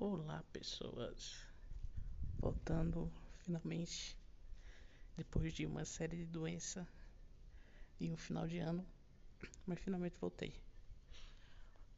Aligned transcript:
Olá, 0.00 0.44
pessoas. 0.52 1.44
Voltando 2.38 3.10
finalmente 3.44 4.16
depois 5.16 5.52
de 5.52 5.66
uma 5.66 5.84
série 5.84 6.18
de 6.18 6.26
doença 6.26 6.86
e 7.98 8.08
um 8.08 8.16
final 8.16 8.46
de 8.46 8.58
ano, 8.58 8.86
mas 9.66 9.80
finalmente 9.80 10.16
voltei. 10.20 10.54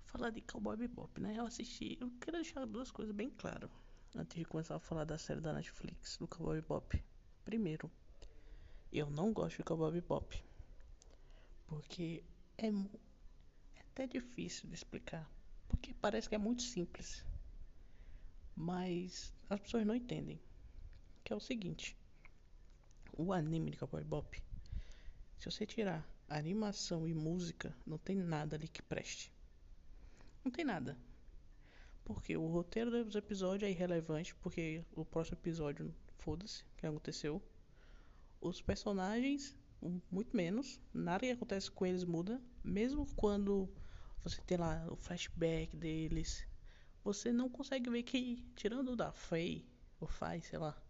Falar 0.07 0.31
de 0.31 0.41
Cowboy 0.41 0.79
Bebop, 0.79 1.21
né? 1.21 1.35
Eu 1.37 1.45
assisti, 1.45 1.99
eu 2.01 2.11
quero 2.19 2.39
deixar 2.39 2.65
duas 2.65 2.91
coisas 2.91 3.15
bem 3.15 3.29
claras 3.29 3.71
antes 4.17 4.35
de 4.35 4.47
começar 4.47 4.77
a 4.77 4.81
falar 4.81 5.05
da 5.05 5.19
série 5.19 5.43
da 5.43 5.53
Netflix 5.53 6.17
do 6.17 6.27
Cowboy 6.27 6.59
Bebop. 6.63 7.05
Primeiro, 7.45 7.91
eu 8.91 9.11
não 9.11 9.31
gosto 9.31 9.59
de 9.59 9.65
Cowboy 9.65 9.93
Bebop 9.93 10.43
porque 11.67 12.25
é, 12.57 12.69
é 12.69 13.81
até 13.91 14.07
difícil 14.07 14.71
de 14.71 14.75
explicar, 14.75 15.31
porque 15.69 15.93
parece 15.93 16.31
que 16.31 16.35
é 16.35 16.39
muito 16.39 16.63
simples 16.63 17.29
mas 18.61 19.33
as 19.49 19.59
pessoas 19.59 19.87
não 19.87 19.95
entendem. 19.95 20.39
Que 21.25 21.33
é 21.33 21.37
o 21.37 21.41
seguinte: 21.41 21.97
o 23.17 23.33
anime 23.33 23.71
de 23.71 23.79
Cowboy 23.79 24.05
Bop, 24.05 24.43
se 25.39 25.51
você 25.51 25.65
tirar 25.65 26.07
animação 26.29 27.09
e 27.09 27.15
música, 27.15 27.75
não 27.87 27.97
tem 27.97 28.17
nada 28.17 28.57
ali 28.57 28.69
que 28.69 28.83
preste. 28.83 29.33
Não 30.45 30.53
tem 30.53 30.65
nada. 30.65 30.97
Porque 32.05 32.37
o 32.37 32.47
roteiro 32.47 33.05
dos 33.05 33.17
episódios 33.17 33.69
é 33.69 33.71
irrelevante, 33.73 34.35
porque 34.37 34.85
o 34.93 35.05
próximo 35.05 35.39
episódio, 35.39 35.95
foda-se, 36.19 36.63
o 36.63 36.77
que 36.77 36.87
aconteceu. 36.87 37.43
Os 38.41 38.61
personagens, 38.61 39.57
muito 40.11 40.37
menos, 40.37 40.79
nada 40.93 41.21
que 41.21 41.33
acontece 41.33 41.71
com 41.71 41.87
eles 41.87 42.05
muda, 42.05 42.41
mesmo 42.63 43.07
quando 43.17 43.69
você 44.23 44.41
tem 44.43 44.59
lá 44.59 44.87
o 44.91 44.97
flashback 44.97 45.77
deles, 45.77 46.47
você 47.03 47.33
não 47.33 47.49
consegue 47.49 47.91
ver 47.91 48.03
que, 48.03 48.45
tirando 48.55 48.95
da 48.97 49.13
Faye, 49.13 49.67
ou 50.01 50.07
Fai, 50.07 50.43
sei 50.43 50.59
lá, 50.59 50.81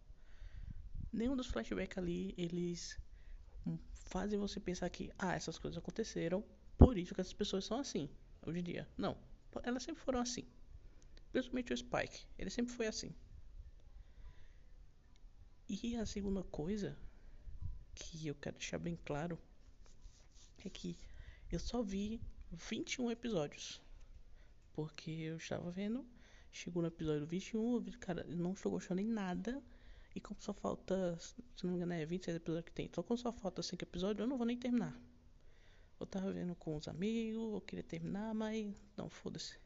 nenhum 1.12 1.36
dos 1.36 1.46
flashbacks 1.48 1.98
ali, 1.98 2.34
eles 2.36 2.98
fazem 3.94 4.38
você 4.38 4.58
pensar 4.58 4.88
que, 4.90 5.12
ah, 5.18 5.34
essas 5.34 5.58
coisas 5.58 5.78
aconteceram, 5.78 6.44
por 6.76 6.98
isso 6.98 7.14
que 7.14 7.20
essas 7.20 7.32
pessoas 7.32 7.64
são 7.64 7.78
assim, 7.78 8.10
hoje 8.44 8.58
em 8.58 8.62
dia. 8.62 8.88
Não, 8.96 9.16
elas 9.62 9.82
sempre 9.82 10.02
foram 10.02 10.20
assim. 10.20 10.44
Principalmente 11.30 11.72
o 11.72 11.76
Spike, 11.76 12.26
ele 12.38 12.50
sempre 12.50 12.74
foi 12.74 12.86
assim. 12.86 13.14
E 15.68 15.96
a 15.96 16.04
segunda 16.04 16.42
coisa 16.42 16.98
que 17.94 18.26
eu 18.26 18.34
quero 18.34 18.58
deixar 18.58 18.78
bem 18.78 18.98
claro 19.04 19.38
é 20.64 20.68
que 20.68 20.98
eu 21.52 21.60
só 21.60 21.82
vi 21.82 22.20
21 22.50 23.12
episódios. 23.12 23.80
Porque 24.72 25.10
eu 25.10 25.36
estava 25.36 25.70
vendo, 25.70 26.06
chegou 26.52 26.82
no 26.82 26.88
episódio 26.88 27.26
21, 27.26 27.76
eu 27.76 27.98
cara, 27.98 28.24
não 28.24 28.52
estou 28.52 28.72
gostando 28.72 29.00
em 29.00 29.06
nada. 29.06 29.62
E 30.14 30.20
como 30.20 30.40
só 30.40 30.52
falta, 30.52 31.16
se 31.18 31.64
não 31.64 31.70
me 31.70 31.76
engano, 31.76 31.92
é 31.92 32.04
26 32.04 32.36
episódios 32.36 32.64
que 32.64 32.72
tem. 32.72 32.86
Então, 32.86 33.04
como 33.04 33.16
só 33.16 33.32
falta 33.32 33.62
5 33.62 33.84
episódios, 33.84 34.20
eu 34.20 34.26
não 34.26 34.36
vou 34.36 34.46
nem 34.46 34.56
terminar. 34.56 34.98
Eu 36.00 36.06
tava 36.06 36.32
vendo 36.32 36.54
com 36.54 36.76
os 36.76 36.88
amigos, 36.88 37.54
eu 37.54 37.60
queria 37.60 37.84
terminar, 37.84 38.34
mas 38.34 38.74
não, 38.96 39.08
foda-se. 39.08 39.58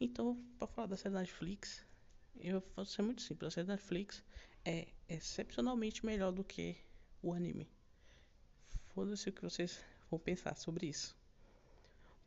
Então, 0.00 0.36
pra 0.58 0.66
falar 0.66 0.88
da 0.88 0.96
série 0.96 1.14
Netflix, 1.14 1.86
eu 2.40 2.62
vou 2.74 2.84
ser 2.84 3.02
muito 3.02 3.22
simples. 3.22 3.48
A 3.48 3.50
série 3.52 3.68
Netflix 3.68 4.22
é 4.64 4.88
excepcionalmente 5.08 6.04
melhor 6.04 6.32
do 6.32 6.42
que 6.44 6.76
o 7.22 7.32
anime. 7.32 7.70
Foda-se 8.94 9.28
o 9.28 9.32
que 9.32 9.42
vocês 9.42 9.80
vão 10.10 10.18
pensar 10.18 10.56
sobre 10.56 10.88
isso. 10.88 11.16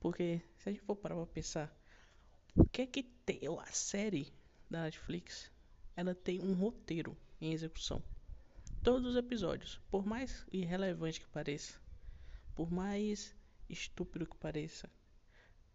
Porque 0.06 0.40
se 0.60 0.70
a 0.70 0.72
gente 0.72 0.84
for 0.84 0.96
parar 0.96 1.16
pra 1.16 1.26
pensar, 1.26 1.76
o 2.56 2.64
que 2.64 2.84
é 2.84 2.86
que 2.86 3.02
tem 3.02 3.40
a 3.60 3.66
série 3.72 4.32
da 4.70 4.84
Netflix? 4.84 5.52
Ela 5.96 6.14
tem 6.14 6.40
um 6.40 6.54
roteiro 6.54 7.18
em 7.42 7.54
execução. 7.54 8.04
Todos 8.84 9.10
os 9.10 9.16
episódios, 9.16 9.82
por 9.90 10.06
mais 10.06 10.46
irrelevante 10.54 11.20
que 11.20 11.28
pareça, 11.30 11.82
por 12.54 12.72
mais 12.72 13.36
estúpido 13.68 14.28
que 14.28 14.38
pareça, 14.38 14.88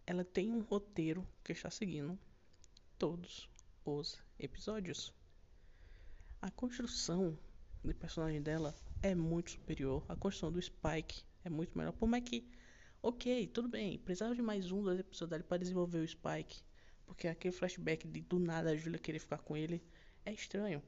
ela 0.07 0.25
tem 0.25 0.49
um 0.53 0.61
roteiro 0.61 1.27
que 1.43 1.51
está 1.51 1.69
seguindo 1.69 2.17
todos 2.97 3.51
os 3.85 4.23
episódios. 4.39 5.13
A 6.41 6.53
construção 6.53 7.37
do 7.83 7.93
personagem 7.97 8.41
dela 8.41 8.77
é 9.03 9.13
muito 9.13 9.51
superior. 9.51 10.05
A 10.09 10.15
construção 10.15 10.53
do 10.53 10.63
Spike 10.63 11.25
é 11.43 11.51
muito 11.51 11.77
melhor. 11.77 11.95
Por 11.95 12.07
mais 12.07 12.23
que 12.23 12.49
Ok, 13.03 13.47
tudo 13.47 13.67
bem. 13.67 13.99
Precisava 13.99 14.35
de 14.35 14.43
mais 14.43 14.71
um, 14.71 14.83
dois 14.83 15.01
episódios 15.01 15.43
para 15.47 15.57
desenvolver 15.57 16.01
o 16.01 16.07
Spike. 16.07 16.61
Porque 17.07 17.27
aquele 17.27 17.53
flashback 17.53 18.07
de 18.07 18.21
do 18.21 18.39
nada 18.39 18.73
a 18.73 18.77
Julia 18.77 18.99
querer 18.99 19.19
ficar 19.19 19.39
com 19.39 19.57
ele 19.57 19.83
é 20.23 20.33
estranho. 20.35 20.83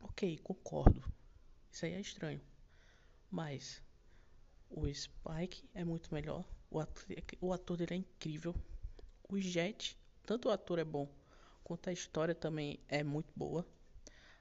Ok, 0.00 0.38
concordo. 0.38 1.02
Isso 1.72 1.84
aí 1.84 1.94
é 1.94 2.00
estranho. 2.00 2.40
Mas 3.28 3.82
o 4.70 4.86
Spike 4.86 5.68
é 5.74 5.82
muito 5.82 6.14
melhor. 6.14 6.44
O 6.70 6.78
ator, 6.78 7.04
o 7.40 7.52
ator 7.52 7.76
dele 7.76 7.94
é 7.94 7.96
incrível. 7.96 8.54
O 9.28 9.40
Jet, 9.40 9.98
tanto 10.24 10.48
o 10.48 10.52
ator 10.52 10.78
é 10.78 10.84
bom, 10.84 11.12
quanto 11.64 11.90
a 11.90 11.92
história 11.92 12.34
também 12.34 12.78
é 12.86 13.02
muito 13.02 13.32
boa. 13.34 13.66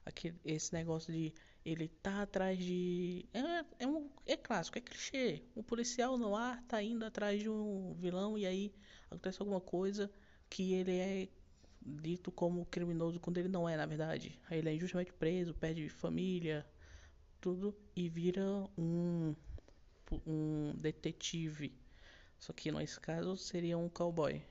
Aquele, 0.06 0.40
esse 0.46 0.72
negócio 0.74 1.12
de 1.12 1.34
ele 1.68 1.90
tá 1.90 2.22
atrás 2.22 2.58
de. 2.58 3.26
É, 3.34 3.84
é, 3.84 3.88
um, 3.88 4.10
é 4.26 4.38
clássico, 4.38 4.78
é 4.78 4.82
clichê. 4.82 5.44
O 5.54 5.62
policial 5.62 6.18
no 6.18 6.34
ar 6.34 6.64
tá 6.64 6.82
indo 6.82 7.04
atrás 7.04 7.42
de 7.42 7.50
um 7.50 7.94
vilão 7.96 8.38
e 8.38 8.46
aí 8.46 8.74
acontece 9.12 9.42
alguma 9.42 9.60
coisa 9.60 10.10
que 10.50 10.74
ele 10.74 10.98
é 10.98 11.28
dito 11.82 12.32
como 12.32 12.66
criminoso 12.68 13.20
quando 13.20 13.38
ele 13.38 13.50
não 13.50 13.68
é, 13.68 13.76
na 13.76 13.86
verdade. 13.86 14.40
Aí 14.50 14.60
ele 14.60 14.70
é 14.70 14.76
injustamente 14.76 15.12
preso, 15.12 15.54
perde 15.54 15.90
família, 15.90 16.66
tudo 17.42 17.78
e 17.94 18.08
vira 18.08 18.46
um, 18.78 19.36
um 20.26 20.74
detetive. 20.78 21.78
Só 22.40 22.54
que 22.54 22.72
nesse 22.72 22.98
caso 22.98 23.36
seria 23.36 23.78
um 23.78 23.90
cowboy. 23.90 24.42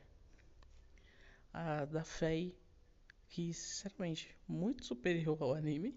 A 1.51 1.87
da 1.87 2.05
Faye, 2.05 2.55
que 3.31 3.55
sinceramente 3.55 4.37
muito 4.47 4.85
superior 4.85 5.39
ao 5.41 5.55
anime 5.55 5.97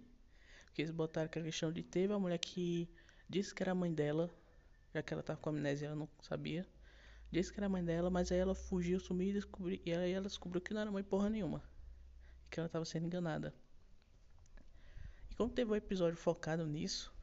que 0.73 0.81
eles 0.81 0.91
botaram 0.91 1.25
aquela 1.25 1.45
questão 1.45 1.71
de 1.71 1.83
teve 1.83 2.13
a 2.13 2.19
mulher 2.19 2.37
que 2.37 2.89
disse 3.27 3.53
que 3.53 3.63
era 3.63 3.71
a 3.71 3.75
mãe 3.75 3.93
dela, 3.93 4.29
já 4.93 5.01
que 5.01 5.13
ela 5.13 5.23
tava 5.23 5.39
com 5.39 5.49
amnésia, 5.49 5.87
ela 5.87 5.95
não 5.95 6.09
sabia. 6.21 6.67
Disse 7.31 7.53
que 7.53 7.59
era 7.59 7.67
a 7.67 7.69
mãe 7.69 7.83
dela, 7.83 8.09
mas 8.09 8.31
aí 8.31 8.39
ela 8.39 8.55
fugiu, 8.55 8.99
sumiu 8.99 9.29
e, 9.29 9.33
descobriu, 9.33 9.79
e 9.85 9.93
aí 9.93 10.11
ela 10.11 10.27
descobriu 10.27 10.61
que 10.61 10.73
não 10.73 10.81
era 10.81 10.91
mãe 10.91 11.03
porra 11.03 11.29
nenhuma. 11.29 11.61
Que 12.49 12.59
ela 12.59 12.67
tava 12.67 12.85
sendo 12.85 13.05
enganada. 13.05 13.53
E 15.29 15.35
como 15.35 15.51
teve 15.51 15.71
um 15.71 15.75
episódio 15.75 16.17
focado 16.17 16.65
nisso, 16.65 17.13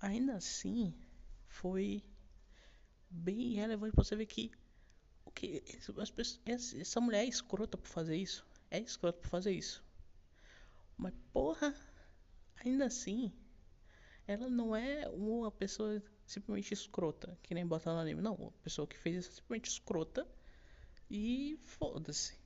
ainda 0.00 0.34
assim 0.34 0.94
foi 1.48 2.04
bem 3.10 3.54
relevante 3.54 3.94
pra 3.94 4.04
você 4.04 4.14
ver 4.14 4.26
que 4.26 4.52
o 5.24 5.30
que 5.32 5.62
as 5.98 6.10
pessoas, 6.10 6.40
essa 6.74 7.00
mulher 7.00 7.24
é 7.24 7.28
escrota 7.28 7.76
por 7.76 7.88
fazer 7.88 8.16
isso. 8.16 8.46
É 8.70 8.78
escrota 8.78 9.18
por 9.18 9.28
fazer 9.28 9.52
isso. 9.52 9.84
Mas 10.98 11.14
porra, 11.32 11.72
ainda 12.56 12.86
assim, 12.86 13.32
ela 14.26 14.50
não 14.50 14.74
é 14.74 15.08
uma 15.08 15.50
pessoa 15.50 16.02
simplesmente 16.26 16.74
escrota, 16.74 17.38
que 17.42 17.54
nem 17.54 17.64
botar 17.64 17.94
no 17.94 18.00
anime. 18.00 18.20
Não, 18.20 18.34
uma 18.34 18.50
pessoa 18.64 18.86
que 18.86 18.98
fez 18.98 19.24
isso 19.24 19.30
é 19.30 19.34
simplesmente 19.36 19.70
escrota 19.70 20.26
e 21.08 21.56
foda-se. 21.62 22.36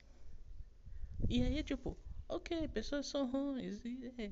E 1.27 1.41
aí 1.41 1.57
é 1.57 1.63
tipo, 1.63 1.97
ok, 2.29 2.67
pessoas 2.67 3.07
são 3.07 3.29
ruins. 3.29 3.83
E 3.83 4.13
é, 4.19 4.31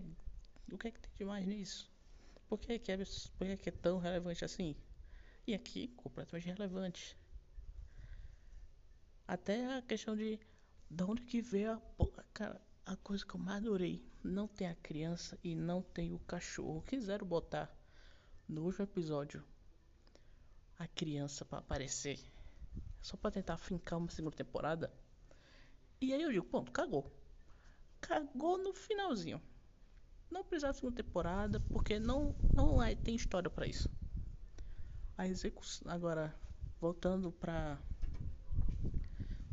o 0.71 0.77
que 0.77 0.87
é 0.89 0.91
que 0.91 0.99
tem 0.99 1.11
de 1.17 1.25
mais 1.25 1.47
nisso? 1.47 1.91
Por 2.47 2.59
que, 2.59 2.77
que, 2.77 2.91
é, 2.91 2.97
por 2.97 3.47
que, 3.47 3.57
que 3.57 3.69
é 3.69 3.71
tão 3.71 3.97
relevante 3.97 4.45
assim? 4.45 4.75
E 5.47 5.55
aqui, 5.55 5.87
completamente 5.97 6.45
relevante. 6.45 7.17
Até 9.27 9.77
a 9.77 9.81
questão 9.81 10.15
de 10.15 10.39
de 10.89 11.03
onde 11.05 11.21
que 11.21 11.41
veio 11.41 11.71
a 11.71 11.77
porra, 11.77 12.25
cara 12.33 12.61
a 12.85 12.95
coisa 12.95 13.25
que 13.25 13.35
eu 13.35 13.39
mais 13.39 13.57
adorei, 13.57 14.03
não 14.23 14.47
tem 14.47 14.67
a 14.67 14.75
criança 14.75 15.37
e 15.43 15.55
não 15.55 15.81
tem 15.81 16.13
o 16.13 16.19
cachorro. 16.19 16.81
Quiseram 16.81 17.25
botar 17.25 17.73
no 18.47 18.63
último 18.63 18.83
episódio 18.83 19.43
a 20.77 20.87
criança 20.87 21.45
para 21.45 21.59
aparecer, 21.59 22.19
só 23.01 23.15
para 23.15 23.31
tentar 23.31 23.57
fincar 23.57 23.99
uma 23.99 24.09
segunda 24.09 24.35
temporada. 24.35 24.91
E 25.99 26.13
aí 26.13 26.21
eu 26.21 26.31
digo, 26.31 26.45
ponto, 26.45 26.71
cagou. 26.71 27.11
Cagou 27.99 28.57
no 28.57 28.73
finalzinho. 28.73 29.41
Não 30.29 30.43
precisava 30.43 30.73
de 30.73 30.79
segunda 30.79 31.03
temporada, 31.03 31.59
porque 31.59 31.99
não 31.99 32.35
não 32.55 32.81
é, 32.81 32.95
tem 32.95 33.15
história 33.15 33.49
para 33.49 33.67
isso. 33.67 33.89
A 35.17 35.27
execução 35.27 35.91
agora 35.91 36.33
voltando 36.79 37.31
para 37.31 37.79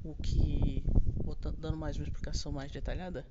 o 0.02 0.14
que 0.14 0.82
dando 1.36 1.76
mais 1.76 1.96
uma 1.96 2.04
explicação 2.04 2.52
mais 2.52 2.70
detalhada. 2.70 3.26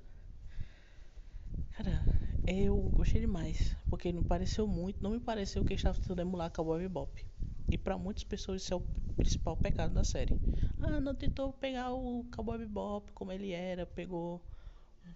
Cara, 1.72 2.04
eu 2.46 2.76
gostei 2.94 3.20
demais, 3.20 3.76
porque 3.88 4.12
não 4.12 4.22
pareceu 4.22 4.66
muito, 4.66 5.02
não 5.02 5.10
me 5.10 5.20
pareceu 5.20 5.64
que 5.64 5.74
estava 5.74 5.98
tentando 5.98 6.20
emular 6.20 6.50
Cowboy 6.50 6.80
Bebop. 6.80 7.24
E 7.70 7.78
para 7.78 7.96
muitas 7.98 8.24
pessoas 8.24 8.62
isso 8.62 8.74
é 8.74 8.76
o 8.76 8.82
principal 9.16 9.56
pecado 9.56 9.94
da 9.94 10.04
série. 10.04 10.34
Ah, 10.80 11.00
não 11.00 11.14
tentou 11.14 11.52
pegar 11.52 11.92
o 11.92 12.24
Cowboy 12.34 12.58
Bebop 12.58 13.12
como 13.12 13.32
ele 13.32 13.52
era, 13.52 13.86
pegou 13.86 14.40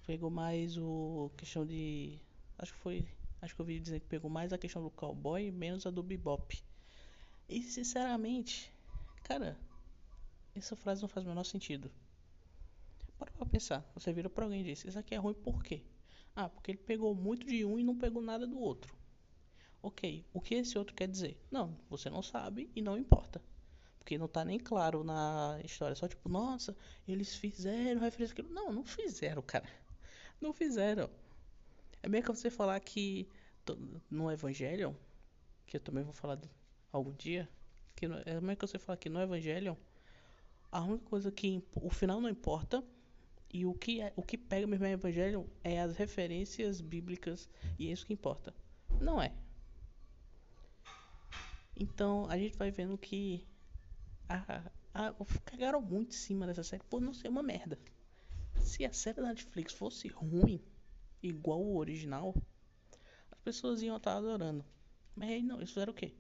pegou 0.07 0.31
mais 0.31 0.77
o 0.79 1.31
questão 1.37 1.67
de 1.67 2.19
acho 2.59 2.73
que 2.73 2.79
foi, 2.79 3.09
acho 3.41 3.55
que 3.55 3.61
eu 3.61 3.65
ouvi 3.65 3.81
dizer 3.81 4.01
que 4.01 4.07
pegou 4.07 4.31
mais 4.31 4.53
a 4.53 4.59
questão 4.59 4.83
do 4.83 4.91
cowboy, 4.91 5.51
menos 5.51 5.87
a 5.87 5.91
do 5.91 6.03
bebop. 6.03 6.63
E 7.49 7.63
sinceramente, 7.63 8.73
cara, 9.25 9.57
essa 10.55 10.77
frase 10.77 11.03
não 11.03 11.09
faz 11.09 11.27
o 11.27 11.29
menor 11.29 11.45
sentido. 11.45 11.91
Para 13.23 13.31
pra 13.31 13.47
pensar, 13.47 13.89
você 13.95 14.13
vira 14.13 14.29
pra 14.29 14.45
alguém 14.45 14.63
e 14.63 14.65
diz, 14.65 14.85
isso 14.85 14.99
aqui 14.99 15.15
é 15.15 15.19
ruim 15.19 15.35
por 15.35 15.63
quê? 15.63 15.85
Ah, 16.35 16.49
porque 16.49 16.73
ele 16.73 16.79
pegou 16.79 17.15
muito 17.15 17.47
de 17.47 17.65
um 17.65 17.79
e 17.79 17.85
não 17.85 17.97
pegou 17.97 18.21
nada 18.21 18.47
do 18.49 18.59
outro. 18.59 18.97
Ok, 19.81 20.27
o 20.33 20.41
que 20.41 20.57
esse 20.57 20.77
outro 20.77 20.95
quer 20.95 21.07
dizer? 21.07 21.41
Não, 21.51 21.79
você 21.89 22.11
não 22.11 22.23
sabe 22.23 22.69
e 22.75 22.83
não 22.83 22.99
importa. 22.99 23.41
Porque 23.99 24.19
não 24.19 24.27
tá 24.27 24.45
nem 24.45 24.59
claro 24.59 25.05
na 25.05 25.61
história. 25.65 25.95
Só 25.95 26.09
tipo, 26.09 26.29
nossa, 26.29 26.77
eles 27.07 27.37
fizeram 27.37 28.01
referência 28.01 28.33
àquilo. 28.33 28.53
Não, 28.53 28.73
não 28.73 28.85
fizeram, 28.85 29.41
cara. 29.43 29.69
Não 30.41 30.53
fizeram. 30.53 31.09
É 32.03 32.09
meio 32.09 32.25
que 32.25 32.31
você 32.31 32.51
falar 32.51 32.81
que 32.81 33.29
no 34.11 34.31
Evangelion, 34.33 34.95
que 35.65 35.77
eu 35.77 35.81
também 35.81 36.03
vou 36.03 36.13
falar 36.13 36.41
algum 36.91 37.13
dia, 37.13 37.49
que 37.95 38.09
no, 38.09 38.17
é 38.27 38.41
meio 38.41 38.57
que 38.57 38.67
você 38.67 38.81
falar 38.81 38.97
que 38.97 39.09
no 39.09 39.21
Evangelion, 39.21 39.77
a 40.73 40.83
única 40.83 41.05
coisa 41.05 41.31
que 41.31 41.63
o 41.75 41.91
final 41.91 42.21
não 42.21 42.29
importa 42.29 42.85
e 43.53 43.67
o 43.67 43.75
que 43.75 44.01
é, 44.01 44.13
o 44.17 44.23
que 44.23 44.39
pega 44.39 44.67
mesmo 44.67 44.87
no 44.87 44.93
Evangelho 44.93 45.51
é 45.63 45.81
as 45.81 45.95
referências 45.97 46.81
bíblicas 46.81 47.49
e 47.79 47.89
é 47.89 47.93
isso 47.93 48.07
que 48.07 48.13
importa. 48.13 48.55
Não 49.01 49.21
é. 49.21 49.33
Então 51.77 52.27
a 52.31 52.39
gente 52.39 52.57
vai 52.57 52.71
vendo 52.71 52.97
que 52.97 53.47
a, 54.29 54.71
a, 54.95 55.15
cagaram 55.45 55.83
muito 55.83 56.11
em 56.11 56.19
cima 56.19 56.47
dessa 56.47 56.63
série 56.63 56.83
por 56.85 57.01
não 57.01 57.13
ser 57.13 57.29
uma 57.29 57.43
merda. 57.43 57.79
Se 58.57 58.85
a 58.85 58.93
série 58.93 59.21
da 59.21 59.29
Netflix 59.29 59.73
fosse 59.73 60.09
ruim, 60.09 60.63
igual 61.23 61.61
o 61.61 61.77
original, 61.77 62.35
as 63.31 63.41
pessoas 63.41 63.83
iam 63.83 63.97
estar 63.97 64.17
adorando. 64.17 64.65
Mas 65.15 65.29
aí 65.29 65.43
não, 65.43 65.57
eles 65.57 65.71
fizeram 65.71 65.93
o 65.93 65.97
quê? 65.97 66.15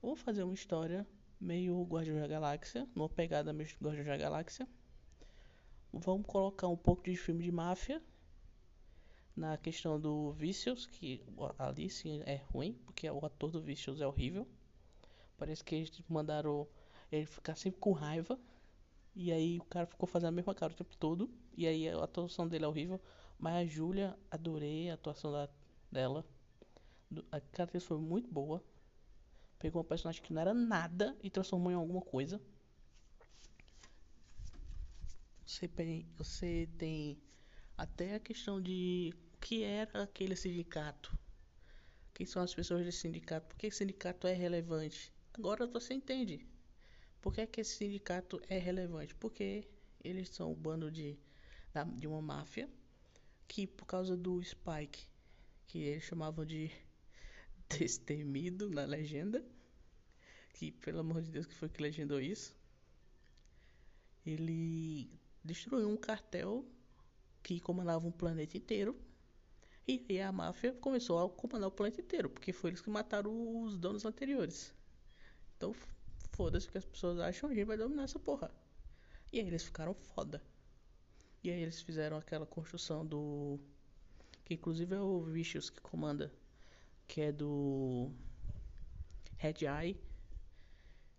Vou 0.00 0.16
fazer 0.16 0.42
uma 0.42 0.54
história 0.54 1.06
meio 1.40 1.82
Guardiões 1.84 2.20
da 2.20 2.26
Galáxia, 2.26 2.88
numa 2.94 3.08
pegada 3.08 3.52
meio 3.52 3.68
Guardiões 3.80 4.06
da 4.06 4.16
Galáxia. 4.16 4.66
Vamos 5.92 6.26
colocar 6.26 6.68
um 6.68 6.76
pouco 6.76 7.04
de 7.04 7.16
filme 7.16 7.44
de 7.44 7.52
máfia 7.52 8.02
na 9.36 9.56
questão 9.56 10.00
do 10.00 10.32
Vicious, 10.32 10.86
que 10.86 11.22
ali 11.58 11.90
sim 11.90 12.22
é 12.24 12.36
ruim, 12.50 12.72
porque 12.84 13.08
o 13.10 13.24
ator 13.24 13.50
do 13.50 13.60
Vicious 13.60 14.00
é 14.00 14.06
horrível. 14.06 14.46
Parece 15.36 15.62
que 15.62 15.74
eles 15.74 15.90
mandaram 16.08 16.66
ele 17.10 17.26
ficar 17.26 17.56
sempre 17.56 17.80
com 17.80 17.92
raiva. 17.92 18.38
E 19.14 19.30
aí 19.30 19.58
o 19.58 19.64
cara 19.64 19.86
ficou 19.86 20.06
fazendo 20.06 20.28
a 20.28 20.32
mesma 20.32 20.54
cara 20.54 20.72
o 20.72 20.76
tempo 20.76 20.96
todo. 20.96 21.30
E 21.56 21.66
aí 21.66 21.88
a 21.88 22.02
atuação 22.02 22.48
dele 22.48 22.64
é 22.64 22.68
horrível. 22.68 23.00
Mas 23.38 23.54
a 23.54 23.66
Julia, 23.66 24.18
adorei 24.30 24.90
a 24.90 24.94
atuação 24.94 25.32
da, 25.32 25.48
dela. 25.90 26.24
A 27.30 27.40
cara 27.40 27.78
foi 27.80 27.98
muito 27.98 28.32
boa. 28.32 28.64
Pegou 29.58 29.82
uma 29.82 29.88
personagem 29.88 30.22
que 30.22 30.32
não 30.32 30.40
era 30.40 30.54
nada 30.54 31.16
e 31.22 31.28
transformou 31.28 31.70
em 31.70 31.74
alguma 31.74 32.00
coisa. 32.00 32.40
Você 35.52 35.68
tem, 35.68 36.06
você 36.16 36.66
tem 36.78 37.20
até 37.76 38.14
a 38.14 38.20
questão 38.20 38.58
de 38.58 39.12
o 39.34 39.38
que 39.38 39.62
era 39.62 40.04
aquele 40.04 40.34
sindicato. 40.34 41.14
Quem 42.14 42.24
são 42.24 42.42
as 42.42 42.54
pessoas 42.54 42.86
desse 42.86 43.00
sindicato? 43.00 43.48
Por 43.48 43.58
que 43.58 43.66
esse 43.66 43.76
sindicato 43.76 44.26
é 44.26 44.32
relevante? 44.32 45.12
Agora 45.34 45.66
você 45.66 45.92
entende. 45.92 46.48
Por 47.20 47.34
que, 47.34 47.42
é 47.42 47.46
que 47.46 47.60
esse 47.60 47.76
sindicato 47.76 48.40
é 48.48 48.56
relevante? 48.56 49.14
Porque 49.14 49.68
eles 50.02 50.30
são 50.30 50.52
um 50.52 50.54
bando 50.54 50.90
de, 50.90 51.18
de 51.96 52.06
uma 52.06 52.22
máfia 52.22 52.66
que, 53.46 53.66
por 53.66 53.84
causa 53.84 54.16
do 54.16 54.42
Spike, 54.42 55.06
que 55.66 55.80
eles 55.80 56.04
chamavam 56.04 56.46
de 56.46 56.70
Destemido 57.68 58.70
na 58.70 58.86
legenda, 58.86 59.44
que 60.54 60.72
pelo 60.72 61.00
amor 61.00 61.20
de 61.20 61.30
Deus 61.30 61.44
que 61.44 61.54
foi 61.54 61.68
que 61.68 61.82
legendou 61.82 62.22
isso, 62.22 62.56
ele 64.24 65.20
destruiu 65.44 65.88
um 65.88 65.96
cartel 65.96 66.64
que 67.42 67.60
comandava 67.60 68.06
um 68.06 68.12
planeta 68.12 68.56
inteiro. 68.56 68.96
E, 69.86 70.04
e 70.08 70.20
a 70.20 70.30
máfia 70.30 70.72
começou 70.74 71.18
a 71.18 71.28
comandar 71.28 71.68
o 71.68 71.72
planeta 71.72 72.00
inteiro, 72.00 72.30
porque 72.30 72.52
foi 72.52 72.70
eles 72.70 72.80
que 72.80 72.88
mataram 72.88 73.62
os 73.62 73.76
donos 73.76 74.04
anteriores. 74.04 74.72
Então 75.56 75.74
foda-se 76.32 76.68
o 76.68 76.70
que 76.70 76.78
as 76.78 76.84
pessoas 76.84 77.18
acham, 77.18 77.50
a 77.50 77.54
gente 77.54 77.66
vai 77.66 77.76
dominar 77.76 78.04
essa 78.04 78.18
porra. 78.18 78.50
E 79.32 79.40
aí 79.40 79.46
eles 79.46 79.64
ficaram 79.64 79.94
foda. 79.94 80.42
E 81.42 81.50
aí 81.50 81.60
eles 81.60 81.80
fizeram 81.80 82.16
aquela 82.16 82.46
construção 82.46 83.04
do. 83.04 83.58
Que 84.44 84.54
inclusive 84.54 84.94
é 84.94 85.00
o 85.00 85.22
Vicious 85.22 85.70
que 85.70 85.80
comanda. 85.80 86.32
Que 87.08 87.22
é 87.22 87.32
do. 87.32 88.10
Red 89.36 89.64
Eye. 89.66 90.00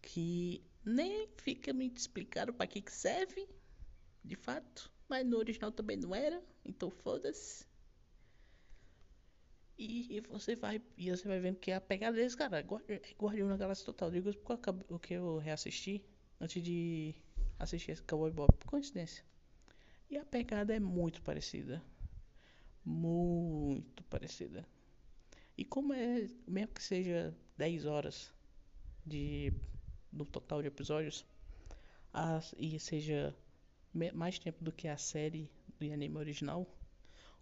Que 0.01 0.63
nem 0.85 1.27
fica 1.37 1.73
me 1.73 1.87
explicado 1.87 2.53
para 2.53 2.67
que, 2.67 2.81
que 2.81 2.91
serve. 2.91 3.47
De 4.23 4.35
fato. 4.35 4.91
Mas 5.09 5.25
no 5.25 5.37
original 5.37 5.71
também 5.71 5.97
não 5.97 6.15
era. 6.15 6.41
Então 6.65 6.89
foda-se. 6.89 7.65
E, 9.77 10.17
e, 10.17 10.21
você 10.21 10.55
vai 10.55 10.81
e 10.97 11.09
você 11.09 11.27
vai 11.27 11.39
vendo 11.39 11.57
que 11.57 11.71
a 11.71 11.81
pegada 11.81 12.15
deles, 12.15 12.35
cara, 12.35 12.59
é, 12.59 12.93
é 12.93 13.13
Guardião 13.19 13.47
da 13.47 13.57
Galáxia 13.57 13.85
Total. 13.85 14.11
Digo 14.11 14.29
isso 14.29 14.39
porque 14.39 14.69
o 14.89 14.99
que 14.99 15.15
eu 15.15 15.37
reassisti 15.39 16.03
antes 16.39 16.61
de 16.61 17.15
assistir 17.59 17.91
esse 17.91 18.03
Cowboy 18.03 18.31
Bob, 18.31 18.53
por 18.57 18.67
coincidência. 18.67 19.23
E 20.09 20.17
a 20.17 20.25
pegada 20.25 20.75
é 20.75 20.79
muito 20.79 21.21
parecida. 21.21 21.81
Muito 22.85 24.03
parecida. 24.03 24.67
E 25.57 25.63
como 25.63 25.93
é, 25.93 26.27
mesmo 26.47 26.73
que 26.73 26.83
seja 26.83 27.35
10 27.57 27.85
horas 27.85 28.33
de 29.05 29.53
no 30.11 30.25
total 30.25 30.61
de 30.61 30.67
episódios, 30.67 31.25
as, 32.11 32.53
e 32.57 32.79
seja 32.79 33.35
mais 34.13 34.39
tempo 34.39 34.63
do 34.63 34.71
que 34.71 34.87
a 34.87 34.97
série 34.97 35.49
do 35.79 35.91
anime 35.91 36.17
original, 36.17 36.67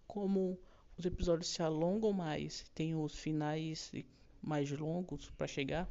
como 0.06 0.58
os 0.96 1.06
episódios 1.06 1.48
se 1.48 1.62
alongam 1.62 2.12
mais, 2.12 2.64
tem 2.74 2.94
os 2.94 3.18
finais 3.18 3.90
mais 4.42 4.70
longos 4.70 5.30
para 5.30 5.46
chegar, 5.46 5.88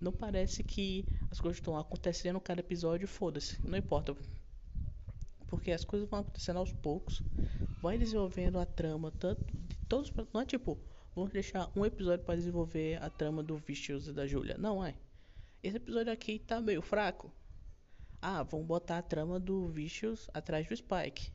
não 0.00 0.12
parece 0.12 0.62
que 0.62 1.04
as 1.30 1.40
coisas 1.40 1.58
estão 1.58 1.76
acontecendo 1.76 2.40
cada 2.40 2.60
episódio, 2.60 3.06
foda-se, 3.06 3.58
não 3.66 3.78
importa. 3.78 4.16
Porque 5.46 5.70
as 5.70 5.84
coisas 5.84 6.08
vão 6.08 6.20
acontecendo 6.20 6.58
aos 6.58 6.72
poucos, 6.72 7.22
vai 7.80 7.96
desenvolvendo 7.96 8.58
a 8.58 8.66
trama, 8.66 9.12
tanto 9.12 9.44
de 9.44 9.76
todos, 9.88 10.12
não 10.32 10.40
é 10.40 10.44
tipo, 10.44 10.78
vamos 11.14 11.30
deixar 11.30 11.70
um 11.76 11.84
episódio 11.86 12.24
para 12.24 12.36
desenvolver 12.36 13.00
a 13.02 13.08
trama 13.08 13.42
do 13.42 13.56
Vicious 13.56 14.08
e 14.08 14.12
da 14.12 14.26
Julia, 14.26 14.56
não 14.58 14.84
é. 14.84 14.94
Esse 15.62 15.76
episódio 15.76 16.12
aqui 16.12 16.38
tá 16.38 16.60
meio 16.60 16.82
fraco. 16.82 17.32
Ah, 18.20 18.42
vamos 18.42 18.66
botar 18.66 18.98
a 18.98 19.02
trama 19.02 19.40
do 19.40 19.68
Vicious 19.68 20.28
atrás 20.34 20.66
do 20.68 20.76
Spike. 20.76 21.30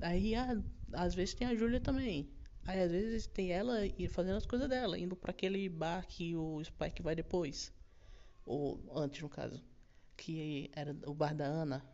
Aí, 0.00 0.34
ah, 0.34 0.62
às 0.92 1.14
vezes 1.14 1.34
tem 1.34 1.46
a 1.46 1.54
Júlia 1.54 1.80
também. 1.80 2.30
Aí, 2.66 2.80
às 2.80 2.90
vezes 2.90 3.26
tem 3.26 3.50
ela 3.52 3.78
fazendo 4.10 4.36
as 4.36 4.46
coisas 4.46 4.68
dela, 4.68 4.98
indo 4.98 5.16
para 5.16 5.30
aquele 5.30 5.68
bar 5.68 6.06
que 6.06 6.36
o 6.36 6.62
Spike 6.64 7.02
vai 7.02 7.14
depois. 7.16 7.72
Ou 8.44 8.82
antes, 8.94 9.22
no 9.22 9.28
caso. 9.28 9.62
Que 10.16 10.70
era 10.74 10.96
o 11.06 11.14
bar 11.14 11.34
da 11.34 11.46
Ana. 11.46 11.84